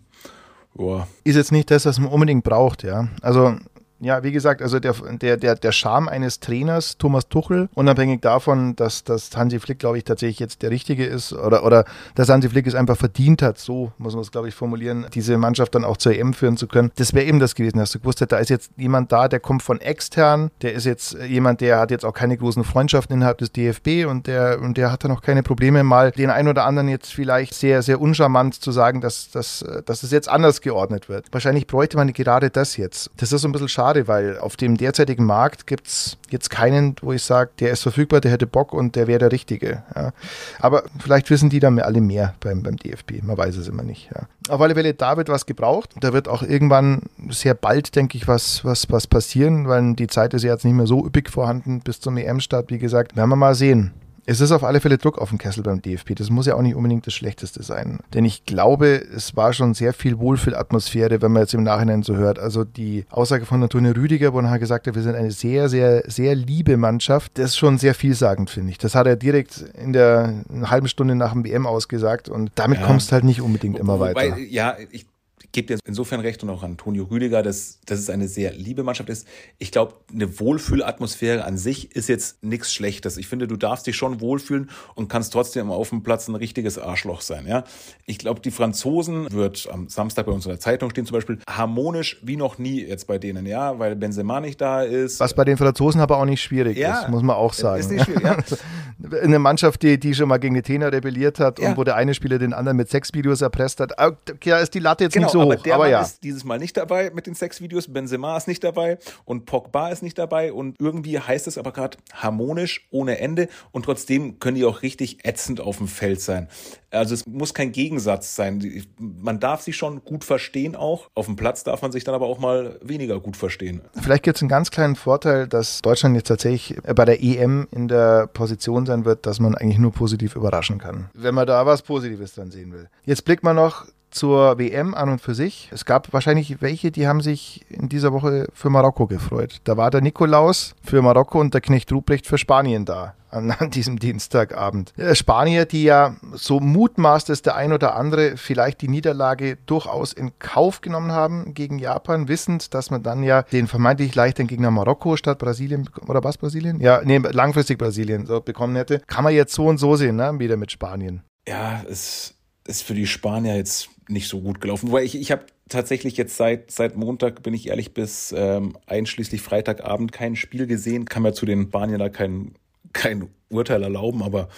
Boah. 0.75 1.07
Ist 1.25 1.37
jetzt 1.37 1.52
nicht 1.52 1.71
das, 1.71 1.85
was 1.85 1.99
man 1.99 2.11
unbedingt 2.11 2.45
braucht, 2.45 2.83
ja. 2.83 3.09
Also 3.21 3.57
ja, 4.03 4.25
wie 4.25 4.33
gesagt, 4.33 4.63
also 4.63 4.81
der, 4.81 4.95
der, 4.95 5.37
der, 5.37 5.55
der 5.55 5.73
Charme 5.73 6.09
eines 6.09 6.41
Trainers, 6.41 6.99
Thomas 6.99 7.29
Tuchel, 7.29 7.69
unabhängig 7.75 8.21
davon, 8.21 8.75
dass, 8.75 9.05
dass 9.05 9.37
Hansi 9.37 9.61
Flick, 9.61 9.79
glaube 9.79 9.97
ich, 9.97 10.05
tatsächlich 10.05 10.41
jetzt 10.41 10.63
der 10.63 10.71
Richtige 10.71 11.07
ist 11.07 11.33
oder, 11.33 11.65
oder 11.65 11.85
dass 12.17 12.29
Hansi 12.29 12.49
Flick 12.49 12.67
es 12.67 12.75
einfach 12.75 12.97
verdient 12.97 13.43
hat, 13.43 13.59
so 13.59 13.93
muss 13.99 14.15
man 14.15 14.23
es, 14.23 14.33
glaube 14.33 14.49
ich, 14.49 14.55
formulieren, 14.57 15.07
diese 15.15 15.39
Mannschaft 15.39 15.77
dann 15.77 15.85
auch 15.85 15.97
zur 15.97 16.15
EM 16.15 16.35
führen 16.35 16.57
zu 16.57 16.67
können. 16.67 16.91
Das 16.97 17.15
wäre 17.15 17.27
eben 17.27 17.39
das 17.39 17.55
gewesen, 17.55 17.79
dass 17.79 17.93
du 17.93 18.01
gewusst 18.01 18.21
hättest, 18.21 18.33
da 18.33 18.39
ist 18.39 18.51
jetzt 18.51 18.73
jemand 18.77 19.13
da, 19.13 19.29
der 19.29 19.39
kommt 19.39 19.63
von 19.63 19.81
extern, 19.81 20.51
der 20.63 20.73
ist 20.73 20.85
jetzt 20.85 21.17
jemand, 21.29 21.61
der 21.61 21.79
hat 21.79 21.93
jetzt 21.93 22.05
auch 22.05 22.13
keine 22.13 22.37
großen 22.37 22.65
Freundschaften 22.65 23.15
innerhalb 23.15 23.39
des 23.39 23.53
DFB 23.53 24.07
und 24.09 24.27
der, 24.27 24.61
und 24.61 24.79
der 24.79 24.91
hat 24.91 25.05
da 25.05 25.09
noch 25.09 25.23
keine 25.23 25.45
Probleme, 25.45 25.85
mal 25.85 26.11
den 26.11 26.31
einen 26.31 26.49
oder 26.49 26.65
anderen 26.65 26.89
jetzt 26.89 27.13
vielleicht 27.13 27.55
sehr, 27.55 27.83
sehr 27.83 28.01
uncharmant 28.01 28.57
zu 28.57 28.73
sagen, 28.73 29.01
dass, 29.01 29.31
dass, 29.31 29.65
dass 29.87 30.03
es 30.03 30.11
jetzt 30.11 30.29
anders 30.29 30.61
geordnet 30.61 31.09
wird. 31.09 31.27
Wahrscheinlich 31.31 31.69
bräuchte 31.69 31.97
man 31.97 32.13
gerade 32.13 32.51
das 32.51 32.77
jetzt. 32.77 33.11
Das 33.17 33.31
ist 33.31 33.43
so 33.43 33.49
ein 33.49 33.53
bisschen 33.53 33.69
schade 33.69 33.92
schade, 33.93 34.09
weil 34.09 34.39
auf 34.39 34.57
dem 34.57 34.77
derzeitigen 34.77 35.25
Markt 35.25 35.67
gibt 35.67 35.87
es 35.87 36.17
jetzt 36.31 36.51
keinen, 36.51 36.97
wo 37.03 37.13
ich 37.13 37.23
sage, 37.23 37.51
der 37.61 37.73
ist 37.73 37.83
verfügbar, 37.83 38.21
der 38.21 38.31
hätte 38.31 38.47
Bock 38.47 38.73
und 38.73 38.97
der 38.97 39.07
wäre 39.07 39.19
der 39.19 39.33
Richtige. 39.33 39.83
Ja. 39.95 40.13
Aber 40.61 40.85
vielleicht 40.99 41.31
wissen 41.31 41.51
die 41.51 41.61
dann 41.61 41.79
alle 41.79 42.01
mehr 42.01 42.35
beim, 42.41 42.63
beim 42.63 42.77
DFB. 42.77 43.23
Man 43.23 43.37
weiß 43.37 43.57
es 43.57 43.69
immer 43.69 43.83
nicht. 43.83 44.11
Ja. 44.15 44.27
Auf 44.53 44.61
alle 44.61 44.75
Fälle, 44.75 44.95
da 44.95 45.17
wird 45.17 45.29
was 45.29 45.47
gebraucht. 45.47 45.91
Da 46.01 46.13
wird 46.13 46.29
auch 46.29 46.43
irgendwann 46.43 47.03
sehr 47.29 47.55
bald, 47.55 47.95
denke 47.95 48.17
ich, 48.17 48.27
was, 48.29 48.65
was, 48.65 48.91
was 48.91 49.07
passieren, 49.07 49.69
weil 49.69 49.95
die 49.95 50.07
Zeit 50.07 50.35
ist 50.35 50.43
ja 50.43 50.53
jetzt 50.53 50.65
nicht 50.65 50.75
mehr 50.75 50.87
so 50.87 51.05
üppig 51.05 51.29
vorhanden 51.29 51.81
bis 51.81 52.01
zum 52.01 52.17
EM-Start. 52.17 52.71
Wie 52.71 52.79
gesagt, 52.79 53.17
werden 53.17 53.29
wir 53.29 53.37
mal 53.37 53.55
sehen. 53.55 53.93
Es 54.25 54.41
ist 54.41 54.52
auf 54.52 54.62
alle 54.62 54.81
Fälle 54.81 54.99
Druck 54.99 55.19
auf 55.19 55.31
dem 55.31 55.38
Kessel 55.38 55.62
beim 55.62 55.83
DFB. 55.83 56.14
Das 56.14 56.31
muss 56.31 56.47
ja 56.47 56.55
auch 56.55 56.62
nicht 56.62 56.76
unbedingt 56.76 57.07
das 57.07 57.14
Schlechteste 57.14 57.62
sein. 57.62 57.99
Denn 58.14 58.25
ich 58.25 58.45
glaube, 58.45 59.02
es 59.14 59.37
war 59.37 59.52
schon 59.52 59.75
sehr 59.75 59.93
viel 59.93 60.19
Wohlfühlatmosphäre, 60.19 61.23
wenn 61.23 61.33
man 61.33 61.43
jetzt 61.43 61.55
im 61.55 61.64
Nachhinein 61.64 62.02
so 62.02 62.14
hört. 62.14 62.38
Also 62.38 62.64
die 62.64 63.05
Aussage 63.11 63.47
von 63.47 63.62
Antonio 63.62 63.93
Rüdiger, 63.93 64.33
wo 64.33 64.41
er 64.41 64.59
gesagt 64.59 64.87
hat, 64.87 64.95
wir 64.95 65.02
sind 65.02 65.17
eine 65.17 65.33
sehr, 65.33 65.69
sehr, 65.69 66.05
sehr 66.07 66.35
liebe 66.35 66.76
Mannschaft, 66.76 67.33
das 67.38 67.50
ist 67.50 67.57
schon 67.57 67.79
sehr 67.79 67.95
vielsagend, 67.95 68.50
finde 68.50 68.71
ich. 68.71 68.79
Das 68.79 68.95
hat 68.95 69.07
er 69.07 69.17
direkt 69.17 69.64
in 69.83 69.93
der 69.93 70.45
halben 70.64 70.88
Stunde 70.88 71.14
nach 71.14 71.33
dem 71.33 71.45
WM 71.45 71.67
ausgesagt 71.67 72.29
und 72.29 72.52
damit 72.55 72.81
ja. 72.81 72.87
kommst 72.87 73.11
du 73.11 73.12
halt 73.14 73.25
nicht 73.25 73.41
unbedingt 73.41 73.79
immer 73.79 73.95
Wobei, 73.95 74.14
weiter. 74.14 74.38
Ja, 74.38 74.76
ich 74.91 75.07
gebe 75.53 75.67
dir 75.67 75.79
insofern 75.85 76.21
recht 76.21 76.43
und 76.43 76.51
auch 76.51 76.63
Antonio 76.63 77.05
Rüdiger, 77.05 77.43
dass, 77.43 77.81
dass 77.87 77.99
es 77.99 78.11
eine 78.11 78.27
sehr 78.27 78.53
liebe 78.53 78.83
Mannschaft 78.83 79.11
ist. 79.11 79.27
Ich 79.59 79.71
glaube, 79.71 79.95
eine 80.13 80.41
Wohlfühlatmosphäre 80.41 81.45
an 81.45 81.59
sich 81.59 81.95
ist 81.95 82.09
jetzt 82.09 82.43
nichts 82.43 82.73
Schlechtes. 82.73 83.19
Ich 83.19 83.29
finde, 83.29 83.47
du 83.47 83.57
darfst 83.57 83.87
dich 83.87 83.97
schon 83.97 84.21
wohlfühlen 84.21 84.71
und 84.95 85.09
kannst 85.09 85.33
trotzdem 85.33 85.71
auf 85.71 85.91
dem 85.91 86.03
Platz 86.03 86.29
ein 86.29 86.35
richtiges 86.35 86.79
Arschloch 86.79 87.21
sein. 87.21 87.47
Ja, 87.47 87.65
ich 88.07 88.19
glaube, 88.19 88.41
die 88.41 88.51
Franzosen 88.51 89.31
wird 89.31 89.69
am 89.71 89.89
Samstag 89.89 90.27
bei 90.27 90.33
uns 90.33 90.47
in 90.47 90.51
der 90.51 90.61
Zeitung 90.61 90.91
stehen 90.91 91.07
zum 91.07 91.17
Beispiel 91.17 91.39
harmonisch 91.49 92.19
wie 92.23 92.37
noch 92.37 92.59
nie 92.59 92.83
jetzt 92.83 93.07
bei 93.07 93.19
denen, 93.19 93.45
ja, 93.47 93.79
weil 93.79 93.95
Benzema 93.95 94.41
nicht 94.41 94.61
da 94.61 94.83
ist. 94.83 95.21
Was 95.21 95.35
bei 95.35 95.45
den 95.45 95.59
Franzosen 95.59 96.01
aber 96.01 96.19
auch 96.19 96.25
nicht 96.25 96.41
schwierig 96.41 96.79
ja, 96.79 97.03
ist, 97.03 97.11
muss 97.11 97.23
man 97.23 97.37
auch 97.37 97.53
sagen. 97.53 97.81
Ist 97.81 97.91
nicht 97.91 98.05
schwierig, 98.05 98.23
ja. 98.23 98.37
Eine 99.23 99.39
Mannschaft, 99.41 99.83
die, 99.83 99.99
die 99.99 100.15
schon 100.15 100.29
mal 100.29 100.39
gegen 100.39 100.55
die 100.55 100.63
Tena 100.63 100.87
rebelliert 100.87 101.41
hat 101.41 101.59
ja. 101.59 101.71
und 101.71 101.77
wo 101.77 101.83
der 101.83 101.97
eine 101.97 102.15
Spieler 102.15 102.39
den 102.39 102.53
anderen 102.53 102.77
mit 102.77 102.89
Sexvideos 102.89 103.41
erpresst 103.41 103.81
hat, 103.81 103.93
da 103.99 104.59
ist 104.59 104.75
die 104.75 104.79
Latte 104.79 105.05
jetzt 105.05 105.15
genau, 105.15 105.27
nicht 105.27 105.33
so. 105.33 105.42
Aber 105.43 105.57
der 105.57 105.75
aber 105.75 105.85
Mann 105.85 105.93
ja. 105.93 106.03
ist 106.03 106.23
dieses 106.23 106.45
Mal 106.45 106.59
nicht 106.59 106.77
dabei 106.77 107.11
mit 107.11 107.27
den 107.27 107.35
Sexvideos. 107.35 107.93
Benzema 107.93 108.37
ist 108.37 108.49
nicht 108.49 108.65
dabei 108.65 108.99
und 109.25 109.47
Pogba 109.47 109.89
ist 109.89 110.03
nicht 110.03 110.19
dabei. 110.19 110.53
Und 110.53 110.77
irgendwie 110.81 111.19
heißt 111.19 111.47
es 111.47 111.59
aber 111.59 111.73
gerade 111.73 111.99
harmonisch 112.13 112.87
ohne 112.91 113.19
Ende. 113.19 113.49
Und 113.71 113.85
trotzdem 113.85 114.39
können 114.39 114.57
die 114.57 114.65
auch 114.65 114.83
richtig 114.83 115.25
ätzend 115.25 115.61
auf 115.61 115.79
dem 115.79 115.89
Feld 115.89 116.21
sein. 116.21 116.49
Also 116.91 117.15
es 117.15 117.27
muss 117.27 117.55
kein 117.55 117.73
Gegensatz 117.73 118.37
sein. 118.37 118.85
Man 118.99 119.41
darf 119.41 119.63
sich 119.63 119.77
schon 119.77 120.05
gut 120.05 120.25
verstehen 120.25 120.77
auch. 120.77 121.09
Auf 121.15 121.27
dem 121.27 121.37
Platz 121.37 121.65
darf 121.65 121.81
man 121.83 121.91
sich 121.91 122.05
dann 122.05 122.15
aber 122.15 122.27
auch 122.27 122.39
mal 122.39 122.79
weniger 122.83 123.19
gut 123.21 123.37
verstehen. 123.37 123.81
Vielleicht 124.01 124.25
gibt 124.25 124.37
es 124.37 124.43
einen 124.43 124.51
ganz 124.51 124.71
kleinen 124.71 124.97
Vorteil, 124.97 125.49
dass 125.49 125.81
Deutschland 125.81 126.17
jetzt 126.17 126.29
tatsächlich 126.29 126.77
bei 126.83 127.05
der 127.05 127.23
EM 127.23 127.67
in 127.71 127.89
der 127.89 128.27
Position 128.27 128.85
sein 128.85 129.05
wird, 129.05 129.27
dass 129.27 129.41
man 129.41 129.55
eigentlich 129.55 129.79
nur 129.79 129.93
positiv 129.93 130.37
überraschen 130.37 130.79
kann. 130.79 131.09
Wenn 131.15 131.35
man 131.35 131.47
da 131.47 131.65
was 131.65 131.83
Positives 131.83 132.35
dann 132.35 132.51
sehen 132.51 132.73
will. 132.73 132.89
Jetzt 133.05 133.25
blickt 133.25 133.43
man 133.43 133.57
noch 133.57 133.87
zur 134.12 134.59
WM 134.59 134.95
an 134.95 135.09
und 135.09 135.21
für 135.21 135.35
sich. 135.35 135.69
Es 135.73 135.85
gab 135.85 136.12
wahrscheinlich 136.12 136.61
welche, 136.61 136.90
die 136.90 137.07
haben 137.07 137.21
sich 137.21 137.64
in 137.69 137.88
dieser 137.88 138.12
Woche 138.12 138.47
für 138.52 138.71
Marokko 138.71 139.07
gefreut. 139.07 139.61
Da 139.64 139.76
war 139.76 139.90
der 139.90 140.00
Nikolaus 140.00 140.75
für 140.85 141.02
Marokko 141.02 141.40
und 141.40 141.54
der 141.54 141.61
Knecht 141.61 141.90
Ruprecht 141.92 142.26
für 142.26 142.38
Spanien 142.38 142.85
da 142.85 143.14
an, 143.33 143.54
diesem 143.71 143.99
Dienstagabend. 143.99 144.92
Äh, 144.99 145.14
Spanier, 145.14 145.64
die 145.64 145.85
ja 145.85 146.16
so 146.33 146.61
mutmaßt, 146.61 147.28
dass 147.28 147.42
der 147.42 147.57
ein 147.57 147.73
oder 147.73 147.97
andere 147.97 148.37
vielleicht 148.37 148.83
die 148.83 148.88
Niederlage 148.88 149.57
durchaus 149.66 150.12
in 150.12 150.38
Kauf 150.38 150.81
genommen 150.81 151.12
haben 151.12 151.54
gegen 151.54 151.78
Japan, 151.78 152.28
wissend, 152.28 152.75
dass 152.75 152.90
man 152.90 153.02
dann 153.02 153.23
ja 153.23 153.42
den 153.42 153.66
vermeintlich 153.66 154.14
leichteren 154.14 154.47
Gegner 154.47 154.71
Marokko 154.71 155.16
statt 155.16 155.38
Brasilien 155.38 155.88
oder 156.07 156.23
was 156.23 156.38
Brasilien? 156.38 156.81
Ja, 156.81 157.00
nee, 157.04 157.19
langfristig 157.19 157.78
Brasilien 157.78 158.26
so 158.26 158.40
bekommen 158.40 158.76
hätte. 158.76 159.00
Kann 159.07 159.25
man 159.25 159.35
jetzt 159.35 159.54
so 159.54 159.66
und 159.66 159.78
so 159.78 159.97
sehen, 159.97 160.16
ne? 160.16 160.38
wieder 160.38 160.57
mit 160.57 160.71
Spanien. 160.71 161.23
Ja, 161.49 161.83
es 161.88 162.35
ist 162.66 162.83
für 162.83 162.95
die 162.95 163.07
Spanier 163.07 163.57
jetzt 163.57 163.90
nicht 164.09 164.28
so 164.28 164.40
gut 164.40 164.61
gelaufen. 164.61 164.92
Weil 164.92 165.04
ich, 165.04 165.14
ich 165.14 165.31
habe 165.31 165.47
tatsächlich 165.69 166.16
jetzt 166.16 166.37
seit, 166.37 166.71
seit 166.71 166.97
Montag, 166.97 167.42
bin 167.42 167.54
ich 167.54 167.69
ehrlich, 167.69 167.95
bis 167.95 168.35
ähm, 168.37 168.76
einschließlich 168.87 169.40
Freitagabend 169.40 170.12
kein 170.12 170.37
Spiel 170.37 170.66
gesehen. 170.66 171.07
Kann 171.07 171.23
mir 171.23 171.33
zu 171.33 171.47
den 171.47 171.64
Spaniern 171.64 171.99
da 171.99 172.09
kein, 172.09 172.54
kein 172.92 173.28
Urteil 173.49 173.83
erlauben, 173.83 174.23
aber 174.23 174.49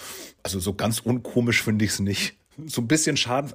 also 0.43 0.59
so 0.59 0.73
ganz 0.73 0.99
unkomisch 0.99 1.63
finde 1.63 1.85
ich 1.85 1.91
es 1.91 1.99
nicht. 1.99 2.35
So 2.65 2.81
ein 2.81 2.87
bisschen 2.87 3.17
Schaden, 3.17 3.51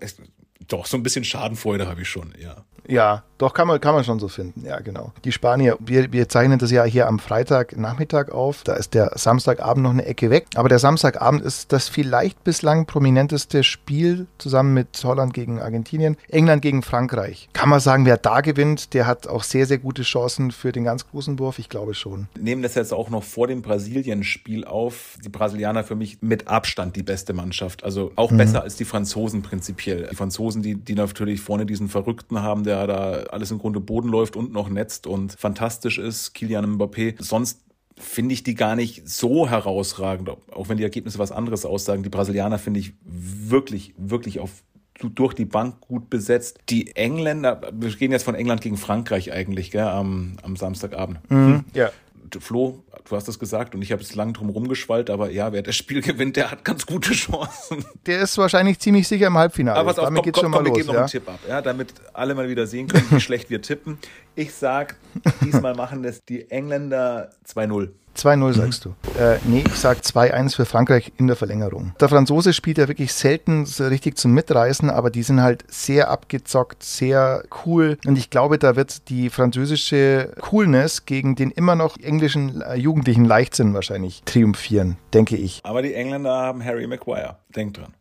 doch, 0.69 0.87
so 0.87 0.97
ein 0.97 1.03
bisschen 1.03 1.25
Schadenfreude 1.25 1.89
habe 1.89 2.03
ich 2.03 2.09
schon, 2.09 2.35
ja. 2.41 2.65
Ja, 2.91 3.23
doch, 3.41 3.55
kann 3.55 3.67
man, 3.67 3.81
kann 3.81 3.95
man 3.95 4.05
schon 4.05 4.21
so 4.21 4.29
finden. 4.29 4.67
Ja, 4.67 4.81
genau. 4.81 5.13
Die 5.25 5.33
Spanier, 5.33 5.79
wir, 5.81 6.13
wir 6.13 6.29
zeichnen 6.29 6.59
das 6.59 6.71
ja 6.71 6.85
hier 6.85 7.09
am 7.09 7.19
Freitagnachmittag 7.19 8.31
auf. 8.33 8.65
Da 8.65 8.75
ist 8.75 8.93
der 8.93 9.13
Samstagabend 9.15 9.83
noch 9.83 9.93
eine 9.93 10.05
Ecke 10.05 10.29
weg. 10.29 10.47
Aber 10.57 10.69
der 10.69 10.79
Samstagabend 10.79 11.41
ist 11.41 11.73
das 11.73 11.89
vielleicht 11.89 12.45
bislang 12.45 12.85
prominenteste 12.85 13.65
Spiel 13.65 14.27
zusammen 14.37 14.75
mit 14.75 14.89
Holland 15.03 15.33
gegen 15.33 15.59
Argentinien. 15.59 16.19
England 16.29 16.61
gegen 16.61 16.83
Frankreich. 16.83 17.49
Kann 17.55 17.71
man 17.71 17.81
sagen, 17.81 18.05
wer 18.05 18.19
da 18.19 18.43
gewinnt, 18.43 18.93
der 18.93 19.07
hat 19.07 19.27
auch 19.27 19.43
sehr, 19.43 19.65
sehr 19.65 19.79
gute 19.79 20.03
Chancen 20.03 20.51
für 20.51 20.71
den 20.71 20.85
ganz 20.85 21.09
großen 21.09 21.39
Wurf. 21.39 21.59
Ich 21.59 21.71
glaube 21.71 21.95
schon. 21.95 22.29
Nehmen 22.39 22.61
das 22.61 22.75
jetzt 22.75 22.93
auch 22.93 23.09
noch 23.09 23.23
vor 23.23 23.47
dem 23.47 23.63
Brasilien-Spiel 23.63 24.67
auf. 24.67 25.17
Die 25.25 25.31
Brasilianer 25.31 25.83
für 25.83 25.97
mich 25.97 26.19
mit 26.21 26.47
Abstand 26.47 26.95
die 26.95 27.03
beste 27.03 27.33
Mannschaft. 27.33 27.85
Also 27.85 28.13
auch 28.17 28.33
mhm. 28.33 28.37
besser 28.37 28.63
als 28.63 28.77
die 28.77 28.85
Franzosen 28.85 29.41
prinzipiell. 29.41 30.09
Die 30.11 30.17
Franzosen, 30.17 30.61
die, 30.61 30.75
die 30.75 30.95
natürlich 30.95 31.41
vorne 31.41 31.65
diesen 31.65 31.89
Verrückten 31.89 32.43
haben, 32.43 32.65
der 32.65 32.80
da 32.87 33.25
alles 33.31 33.51
im 33.51 33.59
Grunde 33.59 33.81
Boden 33.81 34.09
läuft 34.09 34.37
und 34.37 34.53
noch 34.53 34.69
netzt 34.69 35.07
und 35.07 35.33
fantastisch 35.33 35.99
ist, 35.99 36.35
Kilian 36.35 36.77
Mbappé. 36.77 37.15
Sonst 37.23 37.61
finde 37.97 38.33
ich 38.33 38.43
die 38.43 38.55
gar 38.55 38.77
nicht 38.77 39.09
so 39.09 39.49
herausragend, 39.49 40.31
auch 40.31 40.69
wenn 40.69 40.79
die 40.79 40.83
Ergebnisse 40.83 41.19
was 41.19 41.33
anderes 41.33 41.65
aussagen. 41.65 42.03
Die 42.03 42.09
Brasilianer 42.09 42.59
finde 42.59 42.81
ich 42.81 42.95
wirklich, 43.05 43.95
wirklich 43.97 44.41
auf 44.41 44.51
durch 45.03 45.33
die 45.33 45.47
Bank 45.47 45.81
gut 45.81 46.11
besetzt. 46.11 46.59
Die 46.69 46.95
Engländer, 46.95 47.61
wir 47.73 47.91
gehen 47.91 48.13
jetzt 48.13 48.25
von 48.25 48.35
England 48.35 48.61
gegen 48.61 48.77
Frankreich 48.77 49.33
eigentlich, 49.33 49.71
gell, 49.71 49.85
am, 49.85 50.37
am 50.43 50.57
Samstagabend. 50.57 51.19
Mhm, 51.31 51.65
ja. 51.73 51.91
Flo, 52.39 52.85
du 53.09 53.17
hast 53.17 53.27
das 53.27 53.39
gesagt 53.39 53.75
und 53.75 53.83
ich 53.83 53.91
habe 53.91 54.03
es 54.03 54.15
lang 54.15 54.33
drum 54.33 54.51
rumgeschwallt, 54.51 55.11
aber 55.11 55.31
ja, 55.31 55.53
wer 55.53 55.63
das 55.63 55.75
Spiel 55.75 56.01
gewinnt, 56.03 56.37
der 56.37 56.51
hat 56.51 56.65
ganz 56.65 56.87
gute 56.87 57.13
Chancen. 57.13 57.85
Der 58.07 58.21
ist 58.21 58.39
wahrscheinlich 58.39 58.79
ziemlich 58.79 59.09
sicher 59.09 59.27
im 59.27 59.37
Halbfinale. 59.37 59.79
Aber 59.79 59.91
was 59.91 59.99
auf, 59.99 60.05
damit 60.05 60.23
komm, 60.23 60.33
komm, 60.33 60.43
schon 60.43 60.53
komm, 60.53 60.63
mal 60.63 60.65
wir 60.65 60.71
los, 60.71 60.79
geben 60.79 60.89
ja? 60.89 60.93
noch 60.93 61.01
einen 61.01 61.09
Tipp 61.09 61.29
ab, 61.29 61.41
ja, 61.49 61.63
damit 61.63 61.95
alle 62.13 62.35
mal 62.35 62.49
wieder 62.49 62.67
sehen 62.67 62.87
können, 62.87 63.07
wie 63.11 63.21
schlecht 63.21 63.51
wir 63.51 63.61
tippen. 63.63 63.99
Ich 64.37 64.55
sag, 64.55 64.97
diesmal 65.45 65.75
machen 65.75 66.03
das 66.03 66.25
die 66.25 66.51
Engländer 66.51 67.31
2-0. 67.49 67.89
2-0 68.17 68.53
sagst 68.53 68.87
mhm. 68.87 68.95
du. 69.03 69.21
Äh, 69.21 69.39
nee, 69.45 69.65
ich 69.67 69.75
sag 69.75 69.99
2-1 69.99 70.57
für 70.57 70.65
Frankreich 70.65 71.13
in 71.17 71.27
der 71.27 71.37
Verlängerung. 71.37 71.93
Der 72.01 72.09
Franzose 72.09 72.53
spielt 72.53 72.79
ja 72.79 72.89
wirklich 72.89 73.13
selten 73.13 73.67
so 73.67 73.87
richtig 73.87 74.17
zum 74.17 74.33
Mitreißen, 74.33 74.91
aber 74.91 75.11
die 75.11 75.23
sind 75.23 75.41
halt 75.41 75.65
sehr 75.69 76.11
abgezockt, 76.11 76.83
sehr 76.83 77.45
cool. 77.65 77.99
Und 78.07 78.17
ich 78.17 78.31
glaube, 78.31 78.59
da 78.59 78.77
wird 78.77 79.09
die 79.09 79.31
französische 79.31 80.33
Coolness 80.41 81.07
gegen 81.07 81.37
den 81.37 81.51
immer 81.51 81.75
noch 81.75 81.97
englischen 81.99 82.63
äh, 82.63 82.75
jugendlichen 82.75 83.25
Leichtsinn 83.25 83.75
wahrscheinlich 83.75 84.23
triumphieren, 84.25 84.97
denke 85.15 85.37
ich. 85.37 85.61
Aber 85.65 85.83
die 85.83 85.95
Engländer 85.95 86.31
haben 86.31 86.65
Harry 86.65 86.87
Maguire. 86.87 87.37
Denk 87.55 87.75
dran. 87.75 87.95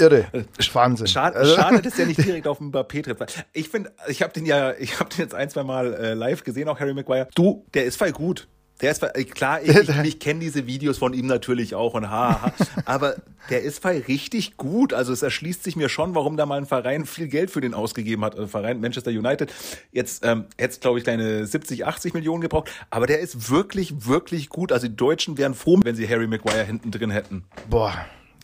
Irre. 0.00 0.26
Äh, 0.32 0.44
Wahnsinn. 0.72 1.06
Schade, 1.06 1.36
also, 1.36 1.54
schade, 1.56 1.82
dass 1.82 1.98
er 1.98 2.06
nicht 2.06 2.24
direkt 2.24 2.46
auf 2.46 2.58
dem 2.58 2.72
Mbappé 2.72 3.02
tritt. 3.02 3.44
Ich 3.52 3.68
finde, 3.68 3.92
ich 4.08 4.22
habe 4.22 4.32
den 4.32 4.46
ja, 4.46 4.72
ich 4.72 4.98
habe 4.98 5.10
den 5.10 5.20
jetzt 5.20 5.34
ein, 5.34 5.50
zwei 5.50 5.62
Mal 5.62 5.94
äh, 5.94 6.14
live 6.14 6.44
gesehen, 6.44 6.68
auch 6.68 6.80
Harry 6.80 6.94
Maguire. 6.94 7.28
Du, 7.34 7.64
der 7.74 7.84
ist 7.84 7.96
voll 7.96 8.12
gut. 8.12 8.48
Der 8.80 8.90
ist 8.90 9.02
äh, 9.02 9.24
klar, 9.24 9.60
ich, 9.62 9.76
ich, 9.76 9.88
ich 10.04 10.18
kenne 10.18 10.40
diese 10.40 10.66
Videos 10.66 10.98
von 10.98 11.12
ihm 11.12 11.26
natürlich 11.26 11.74
auch 11.74 11.94
und 11.94 12.10
haha, 12.10 12.52
aber 12.84 13.16
der 13.50 13.62
ist 13.62 13.82
bei 13.82 13.98
richtig 13.98 14.56
gut. 14.56 14.92
Also 14.92 15.12
es 15.12 15.22
erschließt 15.22 15.62
sich 15.62 15.76
mir 15.76 15.88
schon, 15.88 16.14
warum 16.14 16.36
da 16.36 16.46
mal 16.46 16.58
ein 16.58 16.66
Verein 16.66 17.06
viel 17.06 17.28
Geld 17.28 17.50
für 17.50 17.60
den 17.60 17.74
ausgegeben 17.74 18.24
hat. 18.24 18.38
Ein 18.38 18.48
Verein 18.48 18.80
Manchester 18.80 19.10
United. 19.10 19.52
Jetzt 19.92 20.24
ähm, 20.24 20.44
hätte 20.56 20.72
es, 20.72 20.80
glaube 20.80 20.98
ich, 20.98 21.04
kleine 21.04 21.46
70, 21.46 21.86
80 21.86 22.14
Millionen 22.14 22.40
gebraucht. 22.40 22.70
Aber 22.90 23.06
der 23.06 23.20
ist 23.20 23.50
wirklich, 23.50 24.06
wirklich 24.06 24.48
gut. 24.48 24.72
Also 24.72 24.88
die 24.88 24.96
Deutschen 24.96 25.36
wären 25.38 25.54
froh, 25.54 25.80
wenn 25.82 25.96
sie 25.96 26.08
Harry 26.08 26.26
Maguire 26.26 26.64
hinten 26.64 26.90
drin 26.90 27.10
hätten. 27.10 27.44
Boah, 27.68 27.94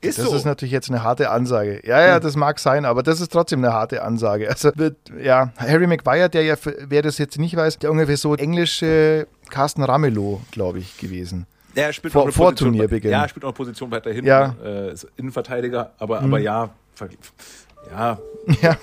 ist 0.00 0.18
das 0.18 0.26
so. 0.26 0.36
ist 0.36 0.44
natürlich 0.44 0.72
jetzt 0.72 0.90
eine 0.90 1.02
harte 1.02 1.30
Ansage. 1.30 1.80
Ja, 1.84 2.00
ja, 2.00 2.14
hm. 2.16 2.22
das 2.22 2.36
mag 2.36 2.58
sein, 2.58 2.84
aber 2.84 3.02
das 3.02 3.20
ist 3.20 3.32
trotzdem 3.32 3.64
eine 3.64 3.72
harte 3.72 4.02
Ansage. 4.02 4.48
Also 4.48 4.70
wird, 4.74 4.96
ja, 5.22 5.52
Harry 5.56 5.86
Maguire, 5.86 6.28
der 6.28 6.42
ja, 6.44 6.56
wer 6.62 7.02
das 7.02 7.18
jetzt 7.18 7.38
nicht 7.38 7.56
weiß, 7.56 7.78
der 7.78 7.90
ungefähr 7.90 8.16
so 8.16 8.34
englische 8.34 9.26
Carsten 9.50 9.82
Ramelow, 9.82 10.40
glaube 10.50 10.78
ich, 10.78 10.96
gewesen. 10.98 11.46
Ja, 11.74 11.84
er 11.84 11.92
spielt 11.92 12.12
vor, 12.12 12.22
auch 12.22 12.26
eine 12.26 12.32
vor 12.32 12.54
Turnierbeginn. 12.54 13.10
Ja, 13.10 13.22
er 13.22 13.28
spielt 13.28 13.44
auch 13.44 13.50
eine 13.50 13.56
Position 13.56 13.90
weiter 13.90 14.10
hinten. 14.10 14.26
Ja. 14.26 14.54
Äh, 14.64 14.92
ist 14.92 15.06
Innenverteidiger, 15.16 15.92
aber, 15.98 16.20
mhm. 16.20 16.26
aber 16.28 16.38
ja, 16.38 16.70
ja. 17.90 18.18
Ja 18.62 18.78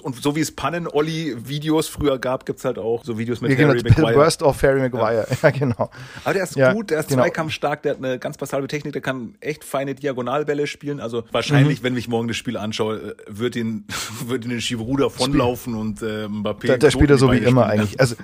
und 0.00 0.16
so 0.22 0.34
wie 0.34 0.40
es 0.40 0.52
Pannen-Olli-Videos 0.52 1.88
früher 1.88 2.18
gab, 2.18 2.46
gibt 2.46 2.58
es 2.58 2.64
halt 2.64 2.78
auch 2.78 3.04
so 3.04 3.18
Videos 3.18 3.40
mit 3.40 3.58
ja, 3.58 3.66
Harry 3.66 3.82
genau, 3.82 4.00
Maguire. 4.00 4.16
Worst 4.16 4.42
of 4.42 4.62
Harry 4.62 4.80
Maguire, 4.80 5.26
ja, 5.28 5.36
ja 5.42 5.50
genau. 5.50 5.90
Aber 6.24 6.34
der 6.34 6.44
ist 6.44 6.56
ja, 6.56 6.72
gut, 6.72 6.90
der 6.90 7.00
ist 7.00 7.08
genau. 7.08 7.22
zweikampfstark, 7.22 7.82
der 7.82 7.92
hat 7.92 7.98
eine 7.98 8.18
ganz 8.18 8.38
passable 8.38 8.68
Technik, 8.68 8.92
der 8.92 9.02
kann 9.02 9.34
echt 9.40 9.64
feine 9.64 9.94
Diagonalbälle 9.94 10.66
spielen. 10.66 11.00
Also 11.00 11.24
wahrscheinlich, 11.32 11.80
mhm. 11.80 11.84
wenn 11.84 11.96
ich 11.96 12.08
morgen 12.08 12.28
das 12.28 12.36
Spiel 12.36 12.56
anschaue, 12.56 12.96
äh, 12.96 13.14
wird 13.28 13.56
ihn, 13.56 13.84
wird 14.26 14.44
ihn 14.44 14.50
den 14.50 14.60
Chivru 14.60 14.96
davonlaufen 14.96 15.74
und 15.74 16.02
äh, 16.02 16.26
Mbappé. 16.26 16.68
Da, 16.68 16.76
der 16.78 16.90
spielt 16.90 17.10
er 17.10 17.18
so 17.18 17.30
wie 17.30 17.38
immer 17.38 17.66
eigentlich. 17.66 18.00
Also 18.00 18.16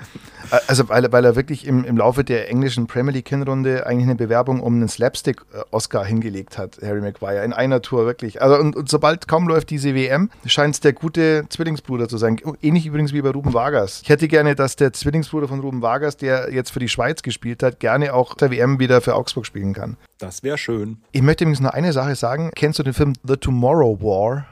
Also 0.66 0.88
weil, 0.88 1.10
weil 1.12 1.24
er 1.24 1.36
wirklich 1.36 1.66
im, 1.66 1.84
im 1.84 1.96
Laufe 1.96 2.24
der 2.24 2.48
englischen 2.50 2.86
Premier 2.86 3.12
League 3.12 3.28
Hinrunde 3.28 3.86
eigentlich 3.86 4.04
eine 4.04 4.14
Bewerbung 4.16 4.60
um 4.60 4.74
einen 4.74 4.88
Slapstick-Oscar 4.88 6.04
hingelegt 6.04 6.58
hat, 6.58 6.78
Harry 6.82 7.00
Maguire, 7.00 7.44
in 7.44 7.52
einer 7.52 7.82
Tour 7.82 8.06
wirklich. 8.06 8.42
Also 8.42 8.56
und, 8.56 8.76
und 8.76 8.88
sobald 8.88 9.28
kaum 9.28 9.48
läuft 9.48 9.70
diese 9.70 9.94
WM, 9.94 10.30
scheint 10.46 10.74
es 10.74 10.80
der 10.80 10.92
gute 10.92 11.44
Zwillingsbruder 11.48 12.08
zu 12.08 12.18
sein. 12.18 12.38
Ähnlich 12.62 12.86
übrigens 12.86 13.12
wie 13.12 13.22
bei 13.22 13.30
Ruben 13.30 13.54
Vargas. 13.54 14.00
Ich 14.02 14.08
hätte 14.08 14.28
gerne, 14.28 14.54
dass 14.54 14.76
der 14.76 14.92
Zwillingsbruder 14.92 15.48
von 15.48 15.60
Ruben 15.60 15.82
Vargas, 15.82 16.16
der 16.16 16.52
jetzt 16.52 16.70
für 16.70 16.80
die 16.80 16.88
Schweiz 16.88 17.22
gespielt 17.22 17.62
hat, 17.62 17.80
gerne 17.80 18.14
auch 18.14 18.34
der 18.34 18.50
WM 18.50 18.78
wieder 18.78 19.00
für 19.00 19.14
Augsburg 19.14 19.46
spielen 19.46 19.74
kann. 19.74 19.96
Das 20.18 20.42
wäre 20.42 20.58
schön. 20.58 20.98
Ich 21.12 21.22
möchte 21.22 21.44
übrigens 21.44 21.60
noch 21.60 21.70
eine 21.70 21.92
Sache 21.92 22.14
sagen. 22.14 22.50
Kennst 22.54 22.78
du 22.78 22.82
den 22.82 22.94
Film 22.94 23.12
The 23.24 23.36
Tomorrow 23.36 24.00
War? 24.00 24.46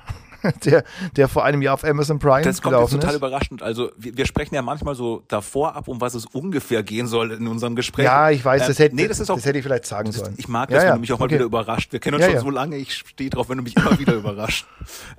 der, 0.64 0.84
der 1.16 1.28
vor 1.28 1.44
einem 1.44 1.62
Jahr 1.62 1.74
auf 1.74 1.84
Amazon 1.84 2.18
Prime 2.18 2.42
Das 2.42 2.62
kommt 2.62 2.78
jetzt 2.78 2.92
total 2.92 3.10
ist. 3.10 3.16
überraschend. 3.16 3.62
Also 3.62 3.90
wir, 3.96 4.16
wir, 4.16 4.26
sprechen 4.26 4.54
ja 4.54 4.62
manchmal 4.62 4.94
so 4.94 5.22
davor 5.28 5.74
ab, 5.76 5.88
um 5.88 6.00
was 6.00 6.14
es 6.14 6.26
ungefähr 6.26 6.82
gehen 6.82 7.06
soll 7.06 7.32
in 7.32 7.46
unserem 7.46 7.76
Gespräch. 7.76 8.04
Ja, 8.04 8.30
ich 8.30 8.44
weiß, 8.44 8.66
das, 8.66 8.78
ähm, 8.78 8.84
hätte, 8.84 8.96
nee, 8.96 9.08
das, 9.08 9.20
ist 9.20 9.30
auch, 9.30 9.36
das 9.36 9.46
hätte 9.46 9.58
ich 9.58 9.64
vielleicht 9.64 9.86
sagen 9.86 10.12
sollen. 10.12 10.34
Ich 10.36 10.48
mag 10.48 10.70
ja, 10.70 10.76
das, 10.76 10.84
ja, 10.84 10.90
wenn 10.90 10.96
du 10.96 11.00
mich 11.00 11.12
auch 11.12 11.18
mal 11.18 11.26
okay. 11.26 11.34
wieder 11.36 11.44
überrascht. 11.44 11.92
Wir 11.92 12.00
kennen 12.00 12.14
uns 12.14 12.22
Ja, 12.22 12.28
schon 12.28 12.36
ja. 12.36 12.42
so 12.42 12.50
lange, 12.50 12.76
ich 12.76 12.94
stehe 12.94 13.30
drauf, 13.30 13.48
wenn 13.48 13.58
du 13.58 13.64
mich 13.64 13.76
immer 13.76 13.98
wieder 13.98 14.14
überrascht. 14.14 14.66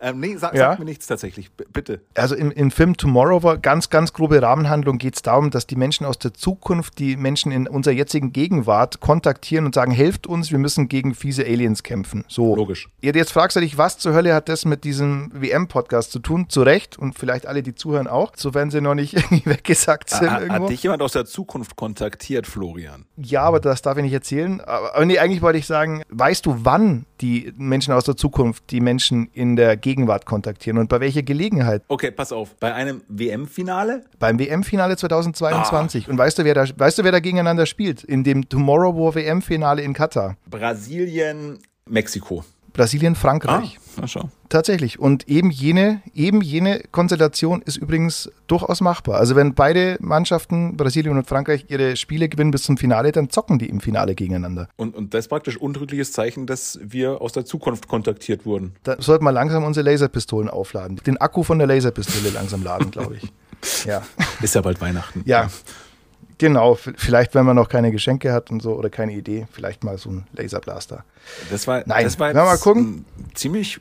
Ähm, 0.01 0.19
nee, 0.19 0.35
sag, 0.37 0.53
Ja. 0.53 0.71
sag 0.71 0.79
mir 0.79 0.85
nichts 0.85 1.07
tatsächlich. 1.07 1.51
B 1.51 1.63
bitte. 1.71 2.01
Also 2.15 2.35
im, 2.35 2.51
im 2.51 2.71
Film 2.71 2.95
Tomorrow 2.97 3.43
war 3.43 3.57
ganz, 3.57 3.89
ganz 3.89 4.13
grobe 4.13 4.41
Rahmenhandlung 4.41 4.97
geht 4.97 5.15
es 5.15 5.21
darum, 5.21 5.51
dass 5.51 5.67
die 5.67 5.75
Menschen 5.75 6.05
aus 6.05 6.17
der 6.17 6.33
Zukunft 6.33 6.99
die 6.99 7.17
Menschen 7.17 7.51
in 7.51 7.67
unserer 7.67 7.93
jetzigen 7.93 8.31
Gegenwart 8.31 8.99
kontaktieren 8.99 9.65
und 9.65 9.75
sagen, 9.75 9.91
helft 9.91 10.27
uns, 10.27 10.51
wir 10.51 10.59
müssen 10.59 10.87
gegen 10.87 11.13
fiese 11.13 11.43
Aliens 11.43 11.83
kämpfen. 11.83 12.23
So. 12.27 12.55
Logisch. 12.55 12.89
Ja, 13.01 13.13
Jetzt 13.17 13.31
fragst 13.31 13.55
du 13.55 13.61
dich, 13.61 13.79
was 13.79 13.97
zur 13.97 14.13
Hölle 14.13 14.35
hat 14.35 14.47
das 14.47 14.63
mit 14.63 14.83
diesem 14.83 15.16
WM-Podcast 15.33 16.11
zu 16.11 16.19
tun? 16.19 16.49
Zu 16.49 16.61
Recht 16.63 16.97
und 16.97 17.17
vielleicht 17.17 17.45
alle, 17.45 17.63
die 17.63 17.75
zuhören 17.75 18.07
auch, 18.07 18.33
sofern 18.35 18.69
sie 18.69 18.81
noch 18.81 18.95
nicht 18.95 19.13
irgendwie 19.15 19.45
weggesagt 19.45 20.09
sind 20.09 20.31
Hat, 20.31 20.41
irgendwo. 20.41 20.63
hat 20.65 20.69
dich 20.71 20.83
jemand 20.83 21.01
aus 21.01 21.13
der 21.13 21.25
Zukunft 21.25 21.75
kontaktiert, 21.75 22.47
Florian? 22.47 23.05
Ja, 23.17 23.43
aber 23.43 23.59
das 23.59 23.81
darf 23.81 23.97
ich 23.97 24.03
nicht 24.03 24.13
erzählen. 24.13 24.61
Aber, 24.61 24.95
aber 24.95 25.05
nee, 25.05 25.19
eigentlich 25.19 25.41
wollte 25.41 25.59
ich 25.59 25.65
sagen, 25.65 26.03
weißt 26.09 26.45
du, 26.45 26.55
wann 26.63 27.05
die 27.21 27.53
Menschen 27.57 27.93
aus 27.93 28.05
der 28.05 28.15
Zukunft 28.15 28.69
die 28.71 28.81
Menschen 28.81 29.29
in 29.33 29.55
der 29.55 29.77
Gegenwart 29.77 30.25
kontaktieren 30.25 30.77
und 30.77 30.89
bei 30.89 30.99
welcher 30.99 31.23
Gelegenheit? 31.23 31.83
Okay, 31.87 32.11
pass 32.11 32.31
auf. 32.31 32.55
Bei 32.59 32.73
einem 32.73 33.01
WM-Finale? 33.07 34.03
Beim 34.19 34.39
WM-Finale 34.39 34.97
2022. 34.97 36.07
Ah. 36.07 36.11
Und 36.11 36.17
weißt 36.17 36.39
du, 36.39 36.43
wer 36.43 36.53
da, 36.53 36.65
weißt 36.75 36.99
du, 36.99 37.03
wer 37.03 37.11
da 37.11 37.19
gegeneinander 37.19 37.65
spielt? 37.65 38.03
In 38.03 38.23
dem 38.23 38.47
Tomorrow 38.49 38.95
War 38.95 39.15
WM-Finale 39.15 39.81
in 39.81 39.93
Katar. 39.93 40.37
Brasilien, 40.49 41.59
Mexiko. 41.85 42.43
Brasilien, 42.77 43.15
Frankreich. 43.15 43.79
na 43.99 44.07
schau. 44.07 44.29
Tatsächlich. 44.49 44.99
Und 44.99 45.27
eben 45.27 45.51
jene, 45.51 46.01
eben 46.13 46.41
jene 46.41 46.81
Konstellation 46.91 47.61
ist 47.63 47.75
übrigens 47.75 48.31
durchaus 48.47 48.79
machbar. 48.79 49.17
Also 49.17 49.35
wenn 49.35 49.53
beide 49.55 49.97
Mannschaften, 49.99 50.77
Brasilien 50.77 51.17
und 51.17 51.27
Frankreich, 51.27 51.65
ihre 51.67 51.97
Spiele 51.97 52.29
gewinnen 52.29 52.51
bis 52.51 52.63
zum 52.63 52.77
Finale, 52.77 53.11
dann 53.11 53.29
zocken 53.29 53.59
die 53.59 53.67
im 53.67 53.81
Finale 53.81 54.15
gegeneinander. 54.15 54.69
Und, 54.77 54.95
und 54.95 55.13
das 55.13 55.25
ist 55.25 55.27
praktisch 55.27 55.57
untrügliches 55.57 56.13
Zeichen, 56.13 56.45
dass 56.47 56.79
wir 56.81 57.19
aus 57.19 57.33
der 57.33 57.43
Zukunft 57.43 57.87
kontaktiert 57.89 58.45
wurden. 58.45 58.75
Da 58.83 58.95
sollten 59.01 59.25
wir 59.25 59.31
langsam 59.33 59.63
unsere 59.65 59.89
Laserpistolen 59.89 60.49
aufladen. 60.49 60.97
Den 61.05 61.17
Akku 61.17 61.43
von 61.43 61.57
der 61.57 61.67
Laserpistole 61.67 62.29
langsam 62.29 62.63
laden, 62.63 62.91
glaube 62.91 63.15
ich. 63.17 63.23
Ja. 63.85 64.03
Ist 64.39 64.53
ja 64.53 64.61
bald 64.61 64.79
Weihnachten. 64.81 65.23
Ja. 65.25 65.49
Genau, 66.39 66.75
vielleicht, 66.75 67.33
wenn 67.35 67.45
man 67.45 67.55
noch 67.55 67.67
keine 67.69 67.91
Geschenke 67.91 68.31
hat 68.31 68.51
und 68.51 68.61
so 68.61 68.73
oder 68.75 68.89
keine 68.89 69.13
Idee, 69.13 69.47
vielleicht 69.51 69.83
mal 69.83 69.97
so 69.97 70.09
ein 70.11 70.27
Laserblaster. 70.33 71.03
Das 71.49 71.65
war, 71.67 71.81
Nein, 71.85 72.03
das 72.03 72.19
war 72.19 72.33
wir 72.33 72.43
mal 72.43 72.51
jetzt 72.53 72.61
gucken? 72.61 72.83
Hm? 72.83 73.05
ein 73.19 73.35
ziemlich 73.35 73.79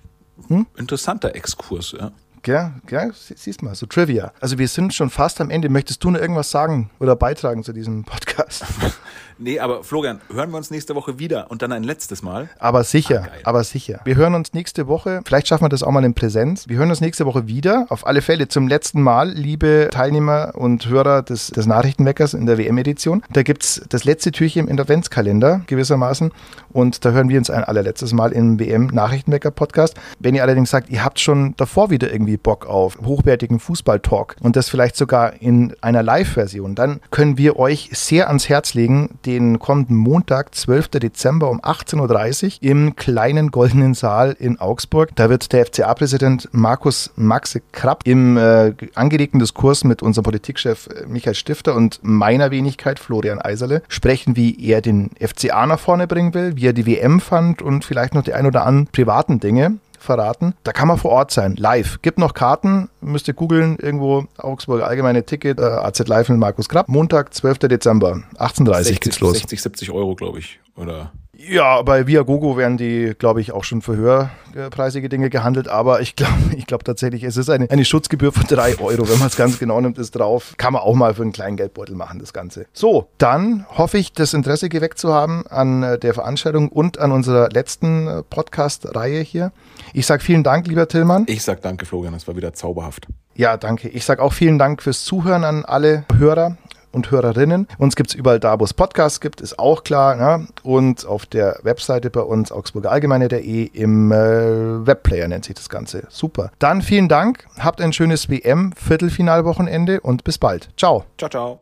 interessanter 0.77 1.35
Exkurs. 1.35 1.95
Ja. 1.99 2.13
Ja, 2.47 2.75
ja, 2.91 3.11
sie- 3.13 3.35
siehst 3.37 3.61
mal, 3.63 3.75
so 3.75 3.87
Trivia. 3.87 4.33
Also 4.41 4.57
wir 4.57 4.69
sind 4.69 4.95
schon 4.95 5.11
fast 5.11 5.41
am 5.41 5.51
Ende. 5.51 5.69
Möchtest 5.69 6.05
du 6.05 6.13
noch 6.13 6.21
irgendwas 6.21 6.49
sagen 6.51 6.91
oder 7.01 7.17
beitragen 7.17 7.65
zu 7.65 7.73
diesem 7.73 8.05
Podcast? 8.05 8.65
Nee, 9.39 9.59
aber 9.59 9.85
Florian, 9.85 10.21
hören 10.33 10.51
wir 10.51 10.57
uns 10.57 10.71
nächste 10.71 10.95
Woche 10.95 11.19
wieder 11.19 11.51
und 11.51 11.61
dann 11.63 11.71
ein 11.73 11.83
letztes 11.85 12.23
Mal. 12.23 12.49
Aber 12.59 12.85
sicher, 12.85 13.25
Ah, 13.27 13.49
aber 13.51 13.65
sicher. 13.65 14.01
Wir 14.05 14.17
hören 14.17 14.35
uns 14.35 14.55
nächste 14.55 14.87
Woche, 14.87 15.21
vielleicht 15.27 15.49
schaffen 15.49 15.65
wir 15.65 15.69
das 15.69 15.83
auch 15.83 15.91
mal 15.91 16.05
in 16.05 16.15
Präsenz. 16.15 16.69
Wir 16.69 16.79
hören 16.79 16.89
uns 16.91 17.01
nächste 17.01 17.27
Woche 17.27 17.47
wieder. 17.47 17.87
Auf 17.91 18.07
alle 18.07 18.23
Fälle 18.23 18.49
zum 18.49 18.67
letzten 18.69 19.03
Mal, 19.03 19.31
liebe 19.31 19.89
Teilnehmer 19.93 20.53
und 20.55 20.89
Hörer 20.89 21.23
des, 21.23 21.49
des 21.49 21.67
Nachrichtenweckers 21.67 22.35
in 22.35 22.47
der 22.47 22.57
WM-Edition. 22.59 23.23
Da 23.31 23.43
gibt's 23.43 23.83
das 23.89 24.05
letzte 24.05 24.33
Türchen 24.33 24.69
im 24.69 24.79
Adventskalender 24.79 25.63
gewissermaßen. 25.67 26.33
Und 26.71 27.05
da 27.05 27.11
hören 27.11 27.29
wir 27.29 27.39
uns 27.39 27.51
ein 27.51 27.65
allerletztes 27.65 28.13
Mal 28.13 28.33
im 28.33 28.59
WM-Nachrichtenwecker-Podcast. 28.59 29.95
Wenn 30.19 30.35
ihr 30.35 30.43
allerdings 30.43 30.71
sagt, 30.71 30.91
ihr 30.91 31.05
habt 31.05 31.21
schon 31.21 31.55
davor 31.57 31.91
wieder 31.91 32.13
irgendwie 32.13 32.37
Bock 32.37 32.67
auf 32.67 32.99
hochwertigen 33.05 33.61
Fußball-Talk 33.61 34.37
und 34.41 34.57
das 34.57 34.69
vielleicht 34.69 34.97
sogar 34.97 35.41
in 35.41 35.75
einer 35.81 36.03
Live-Version, 36.03 36.75
dann 36.75 37.01
können 37.11 37.39
wir 37.39 37.59
euch 37.59 37.91
sehr 37.93 38.29
ans 38.29 38.49
Herz 38.49 38.75
legen, 38.75 39.19
den 39.27 39.59
kommenden 39.59 39.97
Montag, 39.97 40.55
12. 40.55 40.89
Dezember 40.89 41.51
um 41.51 41.61
18.30 41.61 42.45
Uhr 42.45 42.71
im 42.71 42.97
kleinen 42.97 43.51
Goldenen 43.51 43.95
Saal 43.95 44.37
in 44.39 44.61
Augsburg. 44.61 45.11
Da 45.17 45.29
wird 45.29 45.53
der 45.53 45.67
FCA-Präsident 45.67 46.49
Markus 46.53 47.11
Maxe 47.17 47.61
Krapp 47.73 48.03
im 48.07 48.37
äh, 48.37 48.73
angelegten 48.95 49.41
Diskurs 49.41 49.85
mit 49.85 50.03
unserem 50.03 50.25
Politikchef 50.25 50.87
äh, 50.87 51.07
Michael 51.07 51.35
Stifter 51.35 51.75
und 51.75 52.01
meiner 52.03 52.51
Wenigkeit 52.51 52.99
Florian 52.99 53.41
Eiserle 53.41 53.83
sprechen, 53.89 54.37
wie 54.37 54.65
er 54.65 54.81
den 54.81 55.11
FCA 55.21 55.67
nach 55.67 55.81
vorne 55.81 56.07
bringen 56.07 56.33
will, 56.33 56.57
wie 56.57 56.69
er 56.69 56.73
die 56.73 56.87
WM 56.87 57.21
fand 57.21 57.63
und 57.63 57.85
vielleicht 57.85 58.15
noch 58.15 58.23
die 58.23 58.35
ein 58.35 58.47
oder 58.47 58.65
anderen 58.65 58.87
privaten 58.87 59.41
Dinge 59.41 59.79
verraten. 59.99 60.55
Da 60.65 60.73
kann 60.73 60.89
man 60.89 60.99
vor 60.99 61.11
Ort 61.11 61.31
sein, 61.31 61.57
live. 61.57 62.01
Gibt 62.03 62.19
noch 62.19 62.35
Karten, 62.35 62.89
müsst 63.01 63.29
ihr 63.29 63.35
googeln, 63.35 63.77
irgendwo 63.81 64.25
Augsburg 64.39 64.83
allgemeine 64.83 65.25
Ticket, 65.25 65.59
äh, 65.59 65.63
AZ 65.63 66.07
Live 66.07 66.29
mit 66.29 66.39
Markus 66.39 66.69
Krapp. 66.69 66.89
Montag, 66.89 67.35
12. 67.35 67.59
Dezember, 67.61 68.23
18.30 68.39 69.01
geht's 69.01 69.21
los. 69.21 69.39
60, 69.39 69.63
70 69.63 69.91
Euro, 69.91 70.15
glaube 70.15 70.39
ich. 70.39 70.61
Oder 70.77 71.13
Ja, 71.39 71.83
bei 71.83 72.07
Viagogo 72.07 72.57
werden 72.57 72.79
die, 72.79 73.13
glaube 73.19 73.43
ich, 73.43 73.53
auch 73.53 73.63
schon 73.63 73.83
für 73.83 74.31
höherpreisige 74.55 75.11
Dinge 75.11 75.29
gehandelt, 75.29 75.69
aber 75.69 76.01
ich 76.01 76.17
glaube 76.17 76.33
ich 76.57 76.67
glaub 76.67 76.83
tatsächlich, 76.83 77.25
es 77.25 77.37
ist 77.37 77.51
eine, 77.51 77.71
eine 77.71 77.85
Schutzgebühr 77.85 78.33
von 78.33 78.45
drei 78.47 78.79
Euro, 78.79 79.07
wenn 79.09 79.19
man 79.19 79.29
es 79.29 79.37
ganz 79.37 79.59
genau 79.59 79.79
nimmt, 79.81 79.99
ist 79.99 80.13
drauf. 80.13 80.55
Kann 80.57 80.73
man 80.73 80.81
auch 80.81 80.95
mal 80.95 81.15
für 81.15 81.23
einen 81.23 81.33
kleinen 81.33 81.59
Geldbeutel 81.59 81.95
machen, 81.95 82.21
das 82.21 82.33
Ganze. 82.33 82.67
So, 82.73 83.09
dann 83.19 83.67
hoffe 83.69 83.99
ich, 83.99 84.15
das 84.15 84.33
Interesse 84.33 84.71
geweckt 84.71 84.99
zu 84.99 85.13
haben 85.13 85.47
an 85.49 85.83
äh, 85.83 85.99
der 85.99 86.15
Veranstaltung 86.15 86.71
und 86.71 86.99
an 86.99 87.13
unserer 87.13 87.51
letzten 87.51 88.07
äh, 88.07 88.23
Podcast-Reihe 88.23 89.21
hier. 89.21 89.53
Ich 89.93 90.07
sage 90.07 90.23
vielen 90.23 90.43
Dank, 90.43 90.67
lieber 90.67 90.89
Tillmann. 90.89 91.25
ich 91.29 91.43
sag 91.43 91.61
danke, 91.61 91.85
Florian, 91.85 92.15
das 92.15 92.27
war 92.27 92.37
wieder 92.37 92.55
zauberhaft. 92.55 93.09
Ja, 93.35 93.59
danke. 93.59 93.89
Ich 93.89 94.07
sage 94.07 94.23
auch 94.23 94.33
vielen 94.33 94.59
Dank 94.59 94.83
fürs 94.83 95.05
Zuhören 95.05 95.45
an 95.45 95.67
alle 95.67 96.07
Hörer 96.17 96.57
und 96.97 97.11
Hörerinnen. 97.11 97.69
Uns 97.79 97.95
gibt 97.95 98.11
es 98.11 98.17
überall 98.17 98.41
da, 98.41 98.59
wo 98.59 98.65
es 98.65 98.75
Podcasts 98.75 99.21
gibt, 99.21 99.41
ist 99.41 99.59
auch 99.59 99.85
klar. 99.85 100.17
Ne? 100.17 100.49
Und 100.65 101.07
auf 101.07 101.27
der 101.27 101.61
Webseite 101.63 102.11
bei 102.11 102.23
uns, 102.23 102.51
augsburgerallgemeine.de, 102.51 103.65
im 103.65 104.11
äh, 104.11 104.87
Webplayer 104.87 105.29
nennt 105.29 105.45
sich 105.45 105.55
das 105.55 105.69
Ganze. 105.69 106.05
Super. 106.09 106.51
Dann 106.59 106.83
vielen 106.83 107.09
Dank, 107.09 107.47
habt 107.59 107.81
ein 107.81 107.93
schönes 107.93 108.29
WM-Viertelfinalwochenende 108.29 110.01
und 110.01 110.25
bis 110.25 110.39
bald. 110.39 110.71
Ciao. 110.77 111.05
Ciao, 111.19 111.31
ciao. 111.31 111.61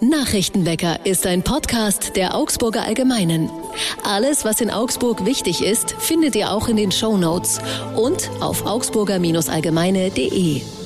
Nachrichtenwecker 0.00 1.06
ist 1.06 1.28
ein 1.28 1.42
Podcast 1.42 2.16
der 2.16 2.34
Augsburger 2.34 2.82
Allgemeinen. 2.82 3.48
Alles, 4.02 4.44
was 4.44 4.60
in 4.60 4.68
Augsburg 4.68 5.24
wichtig 5.24 5.64
ist, 5.64 5.92
findet 5.92 6.34
ihr 6.34 6.50
auch 6.50 6.66
in 6.66 6.76
den 6.76 6.90
Shownotes 6.90 7.60
und 7.94 8.28
auf 8.40 8.66
augsburger-allgemeine.de. 8.66 10.81